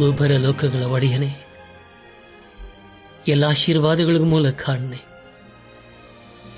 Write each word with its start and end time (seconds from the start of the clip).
ಭೂಭರ 0.00 0.34
ಲೋಕಗಳ 0.36 0.82
ಒಡೆಯನೆ, 0.86 1.30
ಎಲ್ಲ 3.28 3.44
ಆಶೀರ್ವಾದಗಳಿಗೂ 3.44 4.24
ಮೂಲ 4.24 4.50
ಕಾರಣನೆ 4.50 5.00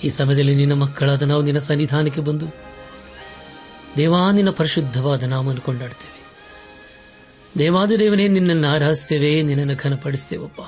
ಈ 0.04 0.08
ಸಮಯದಲ್ಲಿ 0.10 0.54
ನಿನ್ನ 0.54 0.75
ಮಕ್ಕಳಾದ 0.82 1.22
ನಾವು 1.22 1.42
ನಿನ್ನ 1.42 1.58
ಸನ್ನಿಧಾನಕ್ಕೆ 1.58 2.20
ಬಂದು 2.20 2.47
ದೇವಾನಿನ 3.97 4.50
ಪರಿಶುದ್ಧವಾದ 4.50 5.22
ನಾಮನ್ನು 5.22 5.62
ಕೊಂಡಾಡ್ತೇವೆ 5.62 6.20
ದೇವಾದ 7.58 7.92
ದೇವನೇ, 7.98 8.28
ನಿನ್ನನ್ನು 8.28 8.69
ಆರಾಧಿಸ್ತೇವೆ 8.69 9.32
ನಿನ್ನನ್ನು 9.42 9.76
ಘನಪಡಿಸ್ತೇವಪ್ಪ 9.82 10.60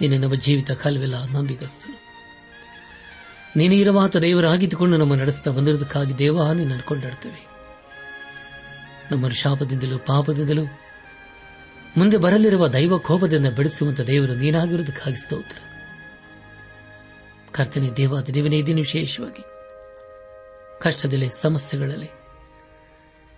ನಿನ್ನ 0.00 0.14
ನಮ್ಮ 0.22 0.34
ಜೀವಿತ 0.34 0.70
ಕಾಲವೆಲ್ಲ 0.82 1.18
ನಂಬಿಗಸ್ತನು. 1.26 1.98
ನೀನು 3.56 3.74
ಇರವಾತ 3.74 4.16
ದೇವರಾಗಿದ್ದುಕೊಂಡು 4.16 4.96
ನಮ್ಮ 4.96 5.14
ನಡೆಸ್ತಾ 5.14 5.50
ಬಂದಿರುವುದಕ್ಕಾಗಿ 5.50 6.16
ದೇವ, 6.18 6.52
ನಿನ್ನನ್ನು 6.52 6.86
ಕೊಂಡಾಡ್ತೇವೆ 6.86 7.42
ನಮ್ಮನ್ನು 9.10 9.36
ಶಾಪದಿಂದಲೂ 9.36 9.98
ಪಾಪದಿಂದಲೂ 10.06 10.66
ಮುಂದೆ 11.96 12.16
ಬರಲಿರುವ 12.16 12.68
ದೈವ 12.68 12.98
ಕೋಪದಿಂದ 12.98 13.46
ಬಿಡಿಸುವಂತ 13.46 14.00
ದೇವರು 14.00 14.34
ನೀನಾಗಿರುವುದಕ್ಕಾಗಿ 14.34 15.16
ಸ್ತೋತ್ರ. 15.16 15.58
ಕರ್ತನೆ 17.52 17.90
ದೇವಾದ 17.90 18.24
ದೇವನೇ 18.24 18.58
ಇದೀನಿ 18.58 18.80
ವಿಶೇಷವಾಗಿ 18.80 19.44
ಕಷ್ಟದಲ್ಲಿ, 20.80 21.30
ಸಮಸ್ಯೆಗಳಲ್ಲಿ, 21.30 22.10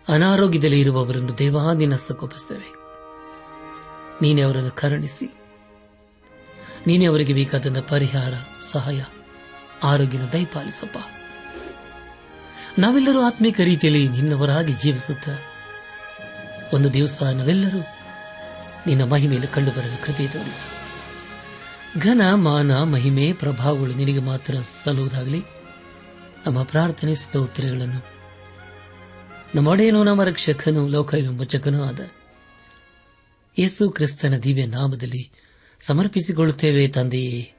ಅನಾರೋಗ್ಯದಲ್ಲಿ 0.08 0.80
ಇರುವವರನ್ನು 0.80 1.38
ದೇವಾ 1.38 1.72
ನಿನ್ನ 1.72 1.94
ನೀನೇ 4.22 4.42
ಅವರನ್ನು 4.42 4.70
ಕರುಣಿಸಿ, 4.70 5.34
ನೀನೇ 6.86 7.06
ಅವರಿಗೆ 7.06 7.32
ಬೇಕಾದ 7.32 7.80
ಪರಿಹಾರ, 7.88 8.32
ಸಹಾಯ, 8.70 9.04
ಆರೋಗ್ಯದ 9.82 10.22
ದಯಪಾಲಿಸಪ್ಪ 10.32 10.98
ನಾವೆಲ್ಲರೂ 12.78 13.20
ಆತ್ಮಿಕ 13.20 13.60
ರೀತಿಯಲ್ಲಿ 13.60 14.08
ನಿನ್ನವರಾಗಿ 14.08 14.72
ಜೀವಿಸುತ್ತ 14.72 15.28
ಒಂದು 16.74 16.94
ದಿವಸ 16.94 17.22
ನಾವೆಲ್ಲರೂ 17.22 17.97
ನಿನ್ನ 18.87 19.05
ಮಹಿಮೆಯಲ್ಲಿ 19.05 19.55
ಕಂಡುಬರಲು 19.55 20.05
ಕೃಪೆ 20.05 20.27
ತೋರಿಸು. 20.27 20.89
ಘನ, 22.00 22.21
ಮಾನ, 22.34 22.83
ಮಹಿಮೆ, 22.83 23.33
ಪ್ರಭಾವಗಳು 23.33 23.94
ನಿನಗೆ 23.94 24.19
ಮಾತ್ರ 24.19 24.55
ಸಲ್ಲುವುದಾಗಲಿ. 24.84 25.43
ನಮ್ಮ 26.47 26.62
ಪ್ರಾರ್ಥನೆ 26.62 27.15
ಸ್ತೋತ್ರಗಳನ್ನು 27.15 28.19
ನಮ್ಮೊಡೆಯನು 29.55 30.05
ನಮ್ಮ 30.05 30.22
ರಕ್ಷಕನು 30.22 30.89
ಲೋಕವಿಮೋಚಕನೂ 30.89 31.84
ಆದ 31.84 32.00
ಯೇಸು 33.59 33.91
ಕ್ರಿಸ್ತನ 33.91 34.37
ದಿವ್ಯ 34.37 34.66
ನಾಮದಲ್ಲಿ 34.66 35.31
ಸಮರ್ಪಿಸಿಕೊಳ್ಳುತ್ತೇವೆ 35.81 36.89
ತಂದೆಯೇ. 36.89 37.53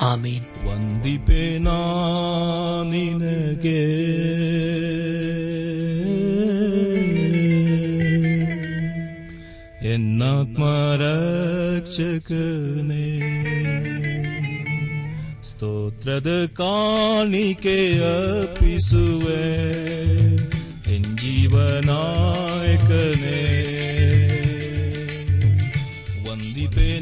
ಆಮೇನ್. 0.00 0.44
ವಂದಿಪೇನಾ 0.64 1.78
ನಿನಗೆ. 2.82 3.98
ಎನ್ನಾತ್ಮರಕ್ಷಕನೇ 10.48 13.20
ಸ್ತೋತ್ರದ 15.42 16.46
ಕಾಣಿಕೆ 16.46 17.98
ಅರ್ಪಿಸುವೆ. 17.98 19.68
ಜೀವನಾಯಕನೇ. 21.16 23.64
ವಂದಿಪೆ 26.30 27.00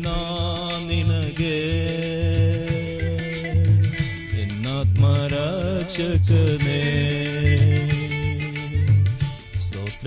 ನಿನಗೆ 0.86 1.58
ಎನ್ನಾತ್ಮರಕ್ಷಕನೇ 4.42 7.35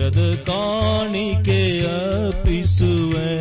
ಸ್ತೋತ್ರದ 0.00 0.46
ಕಾಣಿಕೆ 0.46 1.80
ಅರ್ಪಿಸುವೆ. 1.80 3.32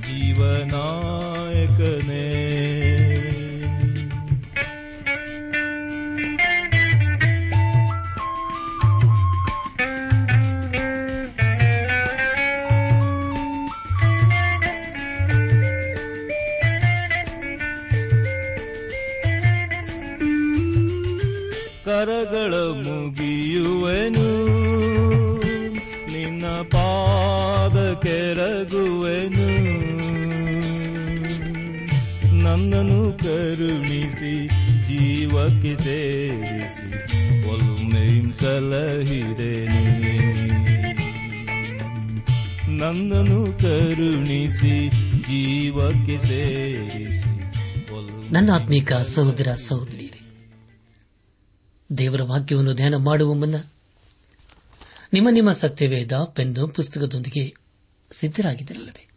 ಜೀವನಾಯಕನೇ. 0.00 2.54
ಕರಗಳ 21.84 22.54
ಮುಗಿಯುವೆನು. 22.54 24.63
ನಿನ್ನ 26.44 26.62
ಪಾದ 26.62 27.76
ಕೆರಗುವೆನು. 28.02 29.46
ನನ್ನನ್ನು 32.42 33.18
ಕರುಣಿಸಿ, 33.18 34.34
ಜೀವಕ್ಕೆ 34.84 35.72
ಸೇರಿಸಿ 35.76 36.90
ಒಲ್ಮೆಂ 37.48 38.32
ಸಲಹಿದೆನು 38.32 39.82
ನನ್ನನ್ನು 42.78 43.40
ಕರುಣಿಸಿ, 43.58 44.74
ಜೀವಕ್ಕೆ 45.20 46.16
ಸೇರಿಸಿ 46.26 47.32
ನನ್ನ 48.32 48.50
ಆತ್ಮೀಕ 48.52 48.92
ಸಹೋದರ 48.92 49.48
ಸಹೋದರಿಯರೇ, 49.66 50.20
ದೇವರ 51.90 52.22
ವಾಕ್ಯವನ್ನು 52.22 52.74
ಧ್ಯಾನ 52.74 52.94
ಮಾಡುವ 52.96 53.34
ಮುನ್ನ 53.34 53.54
ನಿಮ್ಮ 55.14 55.28
ನಿಮ್ಮ 55.30 55.52
ಸತ್ಯವೇದ 55.52 56.12
ಪೆಂದು 56.12 56.68
ಪುಸ್ತಕದೊಂದಿಗೆ 56.68 57.54
ಸಿದ್ದರಾಗಿದ್ದಿರಲ್ಲವೇ 58.10 59.08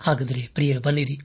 ಹಾಗಾದರೆ 0.00 0.48
ಪ್ರಿಯರು, 0.54 0.80
ಬನ್ನಿರಿ. 0.80 1.18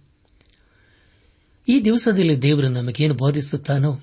ಈ 1.68 1.82
ದಿವಸದಲ್ಲಿ 1.84 2.42
ದೇವರು 2.42 2.68
ನಮಗೇನು 2.68 3.14
ಬೋಧಿಸುತ್ತಾನೋ 3.14 4.02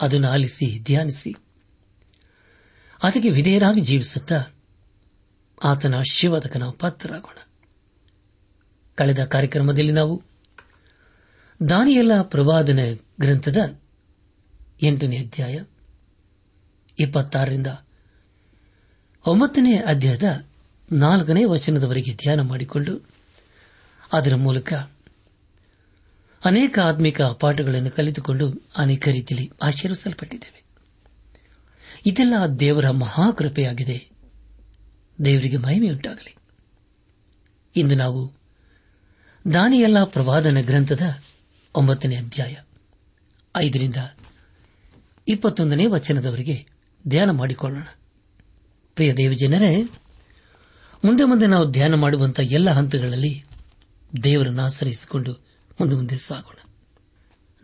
ಅದನ್ನು 0.00 0.28
ಆಲಿಸಿ, 0.28 0.80
ಧ್ಯಾನಿಸಿ. 0.80 1.34
ಅದಕ್ಕೆ 3.02 3.30
ವಿಧೇಯರಾಗಿ 3.30 3.80
ಜೀವಿಸುತ್ತಾ 3.80 4.44
ಆತನ 5.64 5.94
ಆಶೀರ್ವಾದಕ್ಕೆ 5.94 6.58
ನಾವು 6.58 6.72
ಪಾತ್ರರಾಗೋಣ. 6.72 7.48
ಕಳೆದ 8.94 9.24
ಕಾರ್ಯಕ್ರಮದಲ್ಲಿ 9.24 9.92
ನಾವು 9.92 10.22
ದಾನಿಯಲ್ಲ 11.68 12.22
ಪ್ರವಾದನ 12.22 12.78
ಗ್ರಂಥದ 13.20 13.80
ಎಂಟನೇ 14.82 15.18
ಅಧ್ಯಾಯ 15.18 15.62
ಇಪ್ಪತ್ತಾರರಿಂದ 16.98 17.66
ಒಂಬತ್ತನೇ 19.26 19.76
ಅಧ್ಯಾಯದ 19.76 20.44
ನಾಲ್ಕನೇ 20.92 21.44
ವಚನದವರೆಗೆ 21.44 22.14
ಧ್ಯಾನ 22.14 22.40
ಮಾಡಿಕೊಂಡು 22.40 23.08
ಅದರ 24.12 24.34
ಮೂಲಕ 24.34 24.72
ಅನೇಕ 26.44 26.78
ಆತ್ಮಿಕ 26.78 27.22
ಪಾಠಗಳನ್ನು 27.22 27.90
ಕಲಿತುಕೊಂಡು 27.90 28.52
ಅನೇಕ 28.76 29.08
ರೀತಿಯಲ್ಲಿ 29.08 29.52
ಆಶೀರ್ವಿಸಲ್ಪಟ್ಟಿದ್ದೇವೆ. 29.62 30.64
ಇದೆಲ್ಲ 32.06 32.46
ದೇವರ 32.60 32.90
ಮಹಾಕೃಪೆಯಾಗಿದೆ. 32.90 34.08
ದೇವರಿಗೆ 35.24 35.56
ಮಹಿಮೆಯುಂಟಾಗಲಿ. 35.56 36.36
ಇಂದು 37.76 37.94
ನಾವು 37.94 38.32
ದಾನಿಯಲ್ಲ 39.52 40.04
ಪ್ರವಾದನ 40.04 40.60
ಗ್ರಂಥದ 40.60 41.22
ಒಂಬತ್ತನೇ 41.74 42.16
ಅಧ್ಯಾಯ 42.16 42.54
ಐದರಿಂದ 43.56 43.96
ಇಪ್ಪತ್ತೊಂದನೇ 45.28 45.86
ವಚನದವರೆಗೆ 45.86 46.66
ಧ್ಯಾನ 47.08 47.30
ಮಾಡಿಕೊಳ್ಳೋಣ. 47.30 47.84
ಪ್ರಿಯ 48.94 49.14
ದೇವಜನರೇ, 49.14 49.82
ಮುಂದೆ 51.04 51.24
ಮುಂದೆ 51.24 51.46
ನಾವು 51.46 51.70
ಧ್ಯಾನ 51.70 51.94
ಮಾಡುವಂತಹ 51.94 52.42
ಎಲ್ಲ 52.42 52.70
ಹಂತಗಳಲ್ಲಿ 52.70 53.44
ದೇವರನ್ನು 54.22 54.62
ಆಶ್ರಯಿಸಿಕೊಂಡು 54.62 55.32
ಮುಂದೆ 55.80 55.94
ಮುಂದೆ 55.94 56.16
ಸಾಗೋಣ. 56.16 56.68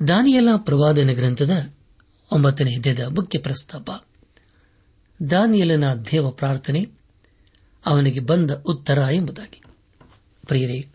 ದಾನಿಯಲ 0.08 0.48
ಪ್ರವಾದನ 0.56 1.12
ಗ್ರಂಥದ 1.12 1.72
ಒಂಬತ್ತನೇ 2.32 2.76
ಅಧ್ಯಾಯದ 2.76 3.00
ಮುಖ್ಯ 3.00 3.38
ಪ್ರಸ್ತಾಪ. 3.38 3.90
ದಾನಿಯಲನ 5.30 5.94
ದೇವ 5.94 6.30
ಪ್ರಾರ್ಥನೆ 6.30 6.86
ಅವನಿಗೆ 7.86 8.20
ಬಂದ 8.20 8.50
ಉತ್ತರ 8.50 8.98
ಎಂಬುದಾಗಿ. 9.12 9.62
ಪ್ರಿಯರೇ, 10.46 10.88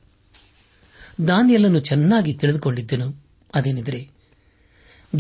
ದಾನಿಯಲನ್ನು 1.27 1.79
ಚೆನ್ನಾಗಿ 1.79 2.33
ತಿಳಿದುಕೊಂಡಿದ್ದನು. 2.33 3.25
ಅದೇನೆಂದರೆ 3.55 4.09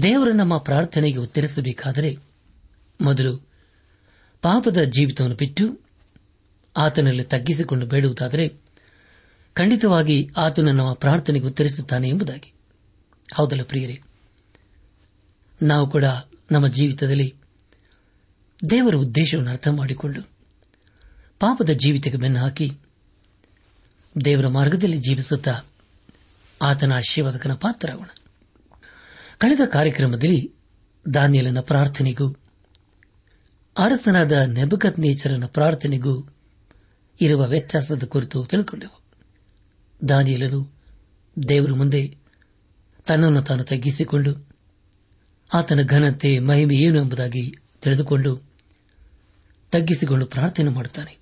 ದೇವರು 0.01 0.31
ನಮ್ಮ 0.31 0.57
ಪ್ರಾರ್ಥನೆಗೆ 0.57 1.17
ಉತ್ತರಿಸಬೇಕಾದರೆ 1.17 2.17
ಮೊದಲು 3.01 3.54
ಪಾಪದ 4.45 4.77
ಜೀವಿತವನ್ನು 4.83 5.35
ಬಿಟ್ಟು 5.35 5.81
ಆತನಲ್ಲಿ 6.77 7.23
ತಗ್ಗಿಸಿಕೊಂಡು 7.23 7.85
ಬೇಡುವುದಾದರೆ 7.85 8.57
ಖಂಡಿತವಾಗಿ 9.53 10.29
ಆತನು 10.37 10.71
ನಮ್ಮ 10.71 10.93
ಪ್ರಾರ್ಥನೆಗೆ 10.93 11.45
ಉತ್ತರಿಸುತ್ತಾನೆ 11.45 12.09
ಎಂಬುದಾಗಿ. 12.09 12.53
ಹೌದಲ್ಲ 13.33 13.63
ಪ್ರಿಯರೇ? 13.63 14.01
ನಾವು 15.61 15.89
ಕೂಡ 15.89 16.05
ನಮ್ಮ 16.51 16.67
ಜೀವಿತದಲ್ಲಿ 16.67 17.35
ದೇವರ 18.69 18.95
ಉದ್ದೇಶವನ್ನು 18.95 19.51
ಅರ್ಥ 19.51 19.67
ಮಾಡಿಕೊಂಡು 19.67 20.21
ಪಾಪದ 21.39 21.69
ಜೀವಿತಕ್ಕೆ 21.69 22.17
ಬೆನ್ನು 22.17 22.39
ಹಾಕಿ 22.39 22.71
ದೇವರ 24.25 24.47
ಮಾರ್ಗದಲ್ಲಿ 24.47 24.97
ಜೀವಿಸುತ್ತಾ 24.97 25.61
ಆತನ 26.61 26.93
ಆಶೀರ್ವಾದಕನ 26.93 27.53
ಪಾತ್ರರಾಗೋಣ. 27.53 28.07
ಕಳೆದ 29.37 29.59
ಕಾರ್ಯಕ್ರಮದಲ್ಲಿ 29.65 30.53
ದಾನಿಯಲನ 31.13 31.59
ಪ್ರಾರ್ಥನೆಗೂ 31.59 32.35
ಅರಸನಾದ 33.77 34.31
ನೆಬಕತ್ 34.31 34.99
ನೇಚರನ 34.99 35.45
ಪ್ರಾರ್ಥನೆಗೂ 35.45 36.29
ಇರುವ 37.21 37.47
ವ್ಯತ್ಯಾಸದ 37.47 38.03
ಕುರಿತು 38.03 38.45
ತಿಳಿದುಕೊಂಡೆವು 38.45 39.05
ದಾನಿಯಲನು 40.09 40.71
ದೇವರ 41.49 41.71
ಮುಂದೆ 41.71 42.17
ತನ್ನನ್ನು 43.05 43.41
ತಾನು 43.41 43.63
ತಗ್ಗಿಸಿಕೊಂಡು 43.63 44.47
ಆತನ 45.53 45.81
ಘನತೆ, 45.81 46.39
ಮಹಿಮೆ 46.39 46.75
ಏನು 46.75 47.01
ಎಂಬುದಾಗಿ 47.01 47.55
ತಿಳಿದುಕೊಂಡು 47.81 48.41
ತಗ್ಗಿಸಿಕೊಂಡು 49.71 50.25
ಪ್ರಾರ್ಥನೆ 50.25 50.69
ಮಾಡುತ್ತಾನೆ. 50.69 51.17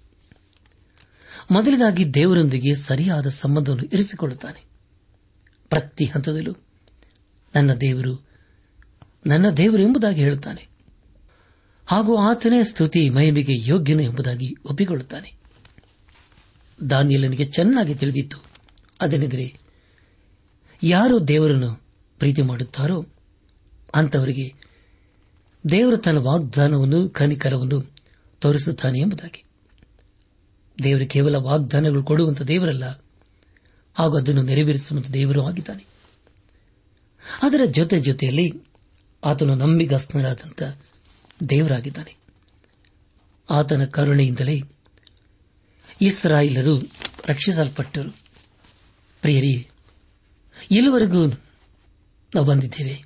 ಮೊದಲದಾಗಿ 1.51 2.13
ದೇವರೊಂದಿಗೆ 2.13 2.75
ಸರಿಯಾದ 2.75 3.27
ಸಂಬಂಧವನ್ನು 3.27 3.83
ಇರಿಸಿಕೊಳ್ಳುತ್ತಾನೆ. 3.83 4.65
ಪ್ರತಿ 5.69 6.05
ಹಂತದಲ್ಲೂ 6.05 6.53
ನನ್ನ 7.55 7.73
ದೇವರು 7.73 8.27
ನನ್ನ 9.25 9.49
ದೇವರು 9.49 9.81
ಎಂಬುದಾಗಿ 9.81 10.21
ಹೇಳುತ್ತಾನೆ. 10.21 10.72
ಹಾಗೂ 11.85 12.17
ಆತನೇ 12.17 12.63
ಸ್ತುತಿ 12.63 13.09
ಮಹಿಮೆಗೆ 13.09 13.53
ಯೋಗ್ಯನು 13.55 14.01
ಎಂಬುದಾಗಿ 14.01 14.55
ಒಪ್ಪಿಕೊಳ್ಳುತ್ತಾನೆ. 14.69 15.33
ದಾನಿಯಲನಿಗೆ 16.89 17.45
ಚೆನ್ನಾಗಿ 17.45 17.95
ತಿಳಿದಿತ್ತು. 17.95 18.37
ಅದನೆಂದರೆ, 19.01 19.57
ಯಾರು 20.83 21.27
ದೇವರನ್ನು 21.27 21.83
ಪ್ರೀತಿ 22.19 22.41
ಮಾಡುತ್ತಾರೋ 22.41 23.05
ಅಂತವರಿಗೆ 23.95 24.63
ದೇವರು 25.71 25.97
ತನ್ನ 25.97 26.17
ವಾಗ್ದಾನವನ್ನು, 26.17 27.09
ಕನಿಕರವನ್ನು 27.09 27.95
ತೋರಿಸುತ್ತಾನೆ 28.39 28.99
ಎಂಬುದಾಗಿ. 28.99 29.43
ದೇವರು 30.83 31.07
ಕೇವಲ 31.07 31.35
ವಾಗ್ದಾನಗಳು 31.35 32.03
ಕೊಡುವಂತ 32.03 32.41
ದೇವರಲ್ಲ, 32.41 33.05
ಹಾಗೂ 33.93 34.17
ಅದನ್ನು 34.17 34.41
ನೆರವೇರಿಸುವಂತ 34.41 35.11
ದೇವರು 35.11 35.45
ಆಗಿದ್ದಾನೆ. 35.45 35.85
ಅದರ 37.41 37.61
ಜೊತೆ 37.65 37.99
ಜೊತೆಯಲ್ಲಿ 37.99 38.53
ಆತನು 39.23 39.55
ನಂಬಿಗಸ್ತನರಾದಂಥ 39.55 40.63
ದೇವರಾಗಿದ್ದಾನೆ. 41.49 42.15
ಆತನ 43.49 43.85
ಕರುಣೆಯಿಂದಲೇ 43.85 44.61
ಇಸ್ರಾಯಿಲರು 46.01 46.79
ರಕ್ಷಿಸಲ್ಪಟ್ಟರು. 47.25 48.11
ಪ್ರಿಯರಿ, 49.21 49.69
ಇಲ್ಲಿವರೆಗೂ 50.71 51.25
ನಾವು 52.35 52.43
ಬಂದಿದ್ದೇವೆ. 52.45 53.05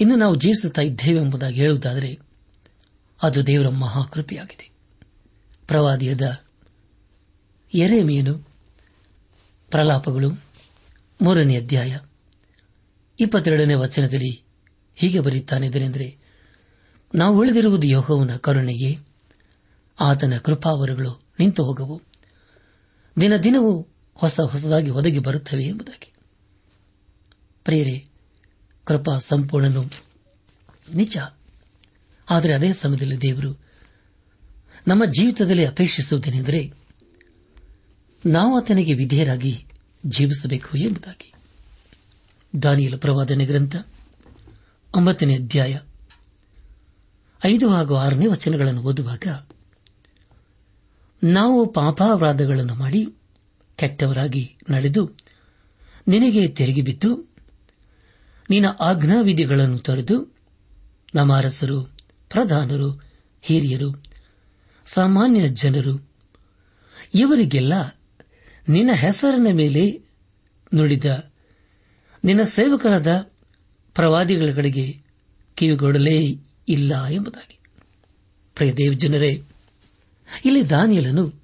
ಇನ್ನು 0.00 0.16
ನಾವು 0.16 0.34
ಜೀವಿಸುತ್ತಾ 0.34 0.82
ಇದ್ದೇವೆ 0.82 1.20
ಎಂಬುದಾಗಿ 1.20 1.56
ಹೇಳುವುದಾದರೆ 1.56 2.18
ಅದು 3.22 3.46
ದೇವರ 3.46 3.68
ಮಹಾಕೃಪೆಯಾಗಿದೆ. 3.68 4.70
ಪ್ರವಾದಿಯದ 5.66 6.42
ಎರೆಮೀನು 7.74 8.38
ಪ್ರಲಾಪಗಳು 9.70 10.30
ಮೂರನೇ 11.20 11.56
ಅಧ್ಯಾಯ 11.56 11.98
ಇಪ್ಪತ್ತೆರಡನೇ 13.20 13.74
ವಚನದಲ್ಲಿ 13.74 14.44
ಹೀಗೆ 14.96 15.20
ಬರೆಯುತ್ತಾನೆಂದರೆ 15.20 16.25
ನಾವು 17.16 17.38
ಉಳಿದಿರುವುದು 17.38 17.86
ಯೋಹವನ 17.86 18.36
ಕರುಣೆಯೇ. 18.36 18.98
ಆತನ 20.00 20.36
ಕೃಪಾವರಗಳು 20.36 21.22
ನಿಂತು 21.38 21.64
ಹೋಗವು. 21.64 22.02
ದಿನ 23.20 23.36
ದಿನವೂ 23.36 23.86
ಹೊಸ 24.14 24.40
ಹೊಸದಾಗಿ 24.40 24.90
ಒದಗಿ 24.90 25.18
ಬರುತ್ತವೆ 25.18 25.64
ಎಂಬುದಾಗಿ. 25.64 26.12
ಪ್ರೇರೆ 27.64 28.08
ಕೃಪಾ 28.84 29.18
ಸಂಪೂರ್ಣನು 29.18 29.90
ನಿಜ. 30.94 31.16
ಆದರೆ 32.30 32.52
ಅದೇ 32.52 32.72
ಸಮಯದಲ್ಲಿ 32.72 33.20
ದೇವರು 33.20 33.60
ನಮ್ಮ 34.88 35.04
ಜೀವಿತದಲ್ಲಿ 35.04 35.64
ಅಪೇಕ್ಷಿಸುವುದೇನೆಂದರೆ, 35.64 36.72
ನಾವು 38.26 38.56
ಆತನಿಗೆ 38.56 38.94
ವಿಧೇಯರಾಗಿ 38.94 39.64
ಜೀವಿಸಬೇಕು 40.06 40.78
ಎಂಬುದಾಗಿ. 40.78 41.32
ದಾನಿಯಲ 42.62 42.96
ಪ್ರವಾದನೆ 42.96 43.46
ಗ್ರಂಥ, 43.46 43.76
ಒಂಬತ್ತನೇ 44.94 45.34
ಅಧ್ಯಾಯ 45.34 45.78
ಐದು 47.46 47.68
ಹಾಗೂ 47.68 47.94
ಆರನೇ 47.94 48.26
ವಚನಗಳನ್ನು 48.26 48.82
ಓದುವಾಗ, 48.82 49.26
ನಾವು 51.24 51.72
ಪಾಪಾಪರಾಧಗಳನ್ನು 51.72 52.74
ಮಾಡಿ 52.74 53.00
ಕೆಟ್ಟವರಾಗಿ 53.76 54.56
ನಡೆದು 54.70 55.02
ನಿನಗೆ 56.08 56.48
ತೆರಿಗೆ 56.48 56.82
ಬಿದ್ದು, 56.82 57.10
ನಿನ್ನ 58.50 58.66
ಆಜ್ಞಾವಿಧಿಗಳನ್ನು 58.80 59.78
ತೊರೆದು 59.78 60.16
ನಮ್ಮ 61.14 61.36
ಅರಸರು, 61.36 61.78
ಪ್ರಧಾನರು, 62.30 63.02
ಹಿರಿಯರು, 63.42 64.02
ಸಾಮಾನ್ಯ 64.86 65.48
ಜನರು, 65.48 65.94
ಇವರಿಗೆಲ್ಲ 67.14 67.74
ನಿನ್ನ 68.68 68.90
ಹೆಸರಿನ 68.94 69.46
ಮೇಲೆ 69.52 69.84
ನುಡಿದ, 70.74 71.04
ನಿನ್ನ 72.24 72.42
ಸೇವಕರಾದ 72.42 73.32
ಪ್ರವಾದಿಗಳ 73.96 74.54
ಕಡೆಗೆ 74.54 74.86
ಕಿವಿಗೊಡಲೇ 75.56 76.45
ಇಲ್ಲ 76.68 77.04
ಎಂಬುದಾಗಿ. 77.06 77.58
ಪ್ರಿಯ 78.54 78.72
ದೇವಜನರೇ 78.72 79.42
ಇಲ್ಲಿ 80.44 80.70
ದಾನಿಯಲನು, 80.70 81.42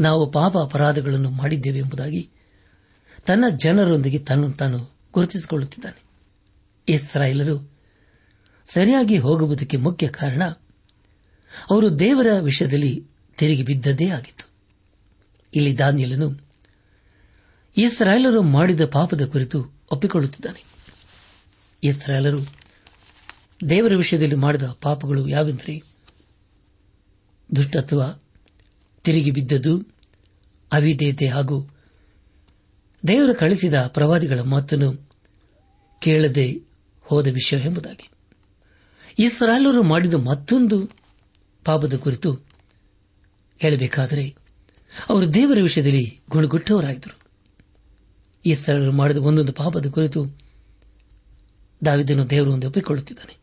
ನಾವು 0.00 0.30
ಪಾಪ 0.30 0.58
ಅಪರಾಧಗಳನ್ನು 0.58 1.30
ಮಾಡಿದ್ದೇವೆ 1.30 1.78
ಎಂಬುದಾಗಿ 1.78 2.30
ತನ್ನ 3.26 3.44
ಜನರೊಂದಿಗೆ 3.48 4.18
ತನ್ನನ್ನು 4.18 4.56
ತಾನು 4.56 4.96
ಗುರುತಿಸಿಕೊಳ್ಳುತ್ತಿದ್ದಾನೆ. 5.12 6.02
ಇಸ್ರಾಯೇಲರು 6.88 7.72
ಸರಿಯಾಗಿ 8.72 9.18
ಹೋಗುವುದಕ್ಕೆ 9.18 9.76
ಮುಖ್ಯ 9.76 10.08
ಕಾರಣ, 10.08 10.44
ಅವರು 11.70 11.98
ದೇವರ 11.98 12.26
ವಿಷಯದಲ್ಲಿ 12.40 13.06
ತಿರುಗಿ 13.38 13.62
ಬಿದ್ದದೇ 13.62 14.08
ಆಗಿತ್ತು. 14.08 14.50
ಇಲ್ಲಿ 15.54 15.78
ದಾನಿಯಲನು 15.78 16.48
ಇಸ್ರಾಯೇಲರು 17.76 18.42
ಮಾಡಿದ 18.42 18.80
ಪಾಪದ 18.86 19.26
ಕುರಿತು 19.26 19.72
ಒಪ್ಪಿಕೊಳ್ಳುತ್ತಿದ್ದಾನೆ. 19.90 20.64
ಇಸ್ರಾಯೇಲರು 21.82 22.59
ದೇವರ 23.68 23.92
ವಿಷಯದಲ್ಲಿ 23.96 24.34
ಮಾಡಿದ 24.34 24.62
ಪಾಪಗಳು 24.82 25.28
ಯಾವೆಂದರೆ 25.28 25.82
ದುಷ್ಟತ್ವ 27.56 28.02
ತಿರುಗಿ 29.04 29.30
ಬಿದ್ದದ್ದು, 29.30 29.82
ಅವಿಧೇಯತೆ 30.72 31.26
ಹಾಗೂ 31.26 31.70
ದೇವರು 33.06 33.34
ಕಳಿಸಿದ 33.34 33.74
ಪ್ರವಾದಿಗಳ 33.86 34.40
ಮಾತನ್ನು 34.40 35.10
ಕೇಳದೆ 35.98 36.60
ಹೋದ 37.00 37.26
ವಿಷಯ 37.26 37.56
ಎಂಬುದಾಗಿ. 37.56 38.10
ಇಸ್ರಾಯೇಲರು 39.18 39.82
ಮಾಡಿದ 39.82 40.14
ಮತ್ತೊಂದು 40.14 40.86
ಪಾಪದ 41.64 41.96
ಕುರಿತು 41.96 42.34
ಹೇಳಬೇಕಾದರೆ, 43.58 44.36
ಅವರು 45.08 45.34
ದೇವರ 45.34 45.58
ವಿಷಯದಲ್ಲಿ 45.62 46.20
ಗುಣಗುಟ್ಟವರಾಗಿದ್ದರು. 46.30 47.18
ಇಸ್ರಾಲರು 48.46 48.92
ಮಾಡಿದ 48.92 49.16
ಒಂದೊಂದು 49.16 49.52
ಪಾಪದ 49.52 49.86
ಕುರಿತು 49.86 50.38
ದಾವಿದನು 51.84 52.30
ದೇವರು 52.30 52.52
ಒಂದು 52.52 52.66
ಒಪ್ಪಿಕೊಳ್ಳುತ್ತಿದ್ದಾನೆ 52.66 53.39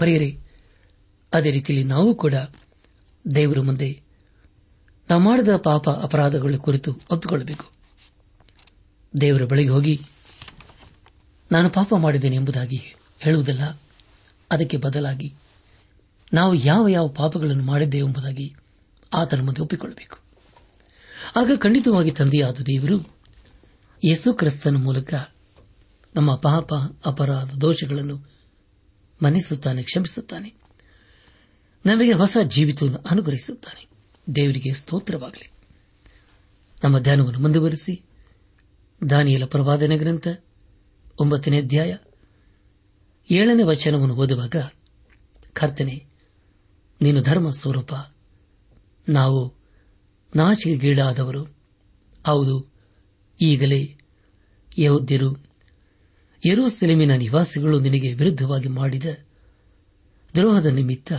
ಪರಿಯರೆ 0.00 0.30
ಅದೇ 1.32 1.50
ರೀತಿಯಲ್ಲಿ 1.50 1.84
ನಾವು 1.88 2.14
ಕೂಡ 2.14 2.34
ದೇವರ 3.34 3.60
ಮುಂದೆ 3.60 3.90
ನಾವು 5.10 5.22
ಮಾಡಿದ 5.22 5.56
ಪಾಪ 5.56 5.90
ಅಪರಾಧಗಳ 5.90 6.54
ಕುರಿತು 6.56 6.90
ಒಪ್ಪಿಕೊಳ್ಳಬೇಕು. 7.10 7.66
ದೇವರ 9.20 9.44
ಬಳಿಗೆ 9.44 9.68
ಹೋಗಿ, 9.68 9.94
ನಾನು 11.52 11.70
ಪಾಪ 11.70 11.94
ಮಾಡಿದ್ದೇನೆ 11.94 12.36
ಎಂಬುದಾಗಿ 12.36 12.80
ಹೇಳುವುದಲ್ಲ, 13.20 13.64
ಅದಕ್ಕೆ 14.50 14.76
ಬದಲಾಗಿ 14.76 15.28
ನಾವು 16.32 16.54
ಯಾವ 16.54 16.88
ಯಾವ 16.88 17.08
ಪಾಪಗಳನ್ನು 17.08 17.64
ಮಾಡಿದ್ದೇವೆ 17.64 18.06
ಎಂಬುದಾಗಿ 18.06 18.54
ಆತನ 19.14 19.44
ಮುಂದೆ 19.44 19.62
ಒಪ್ಪಿಕೊಳ್ಳಬೇಕು. 19.62 20.16
ಆಗ 21.36 21.50
ಖಂಡಿತವಾಗಿ 21.56 22.10
ತಂದೆಯಾದ 22.10 22.58
ದೇವರು 22.60 22.98
ಯೇಸು 24.04 24.28
ಕ್ರಿಸ್ತನ 24.34 24.76
ಮೂಲಕ 24.76 25.14
ನಮ್ಮ 26.16 26.34
ಪಾಪ 26.34 26.70
ಅಪರಾಧ 27.04 27.50
ದೋಷಗಳನ್ನು 27.60 28.16
ಮನ್ನಿಸುತ್ತಾನೆ, 29.22 29.82
ಕ್ಷಮಿಸುತ್ತಾನೆ. 29.82 30.54
ನಮಗೆ 31.86 32.12
ಹೊಸ 32.12 32.36
ಜೀವಿತವನ್ನು 32.48 32.98
ಅನುಗ್ರಹಿಸುತ್ತಾನೆ. 33.10 33.90
ದೇವರಿಗೆ 34.34 34.74
ಸ್ತೋತ್ರವಾಗಲಿ. 34.74 35.50
ನಮ್ಮ 36.84 36.98
ಧ್ಯಾನವನ್ನು 36.98 37.38
ಮುಂದುವರೆಸಿ. 37.38 38.02
ದಾನಿಯಲ 39.10 39.44
ಪ್ರವಾದನೆ 39.44 39.98
ಗ್ರಂಥ, 39.98 40.28
ಒಂಬತ್ತನೇ 41.20 41.58
ಅಧ್ಯಾಯ, 41.58 41.96
ಏಳನೇ 43.30 43.62
ವಚನವನ್ನು 43.62 44.14
ಓದುವಾಗ, 44.14 44.56
ಕರ್ತನೆ, 45.52 46.06
ನೀನು 47.02 47.22
ಧರ್ಮ 47.22 47.50
ಸ್ವರೂಪ. 47.50 47.92
ನಾವು 49.08 49.54
ನಾಚಿಕೆಗೀಡಾದವರು. 50.36 51.44
ಹೌದು, 52.26 52.66
ಈಗಲೇ 53.42 53.96
ಯಹೋದ್ಯರು 54.78 55.49
ಯರೂಸೆಲೆಮಿನ 56.44 57.16
ನಿವಾಸಿಗಳು 57.16 57.80
ನಿನಗೆ 57.80 58.14
ವಿರುದ್ಧವಾಗಿ 58.14 58.68
ಮಾಡಿದ 58.68 59.04
ದ್ರೋಹದ 60.34 60.66
ನಿಮಿತ್ತ 60.66 61.12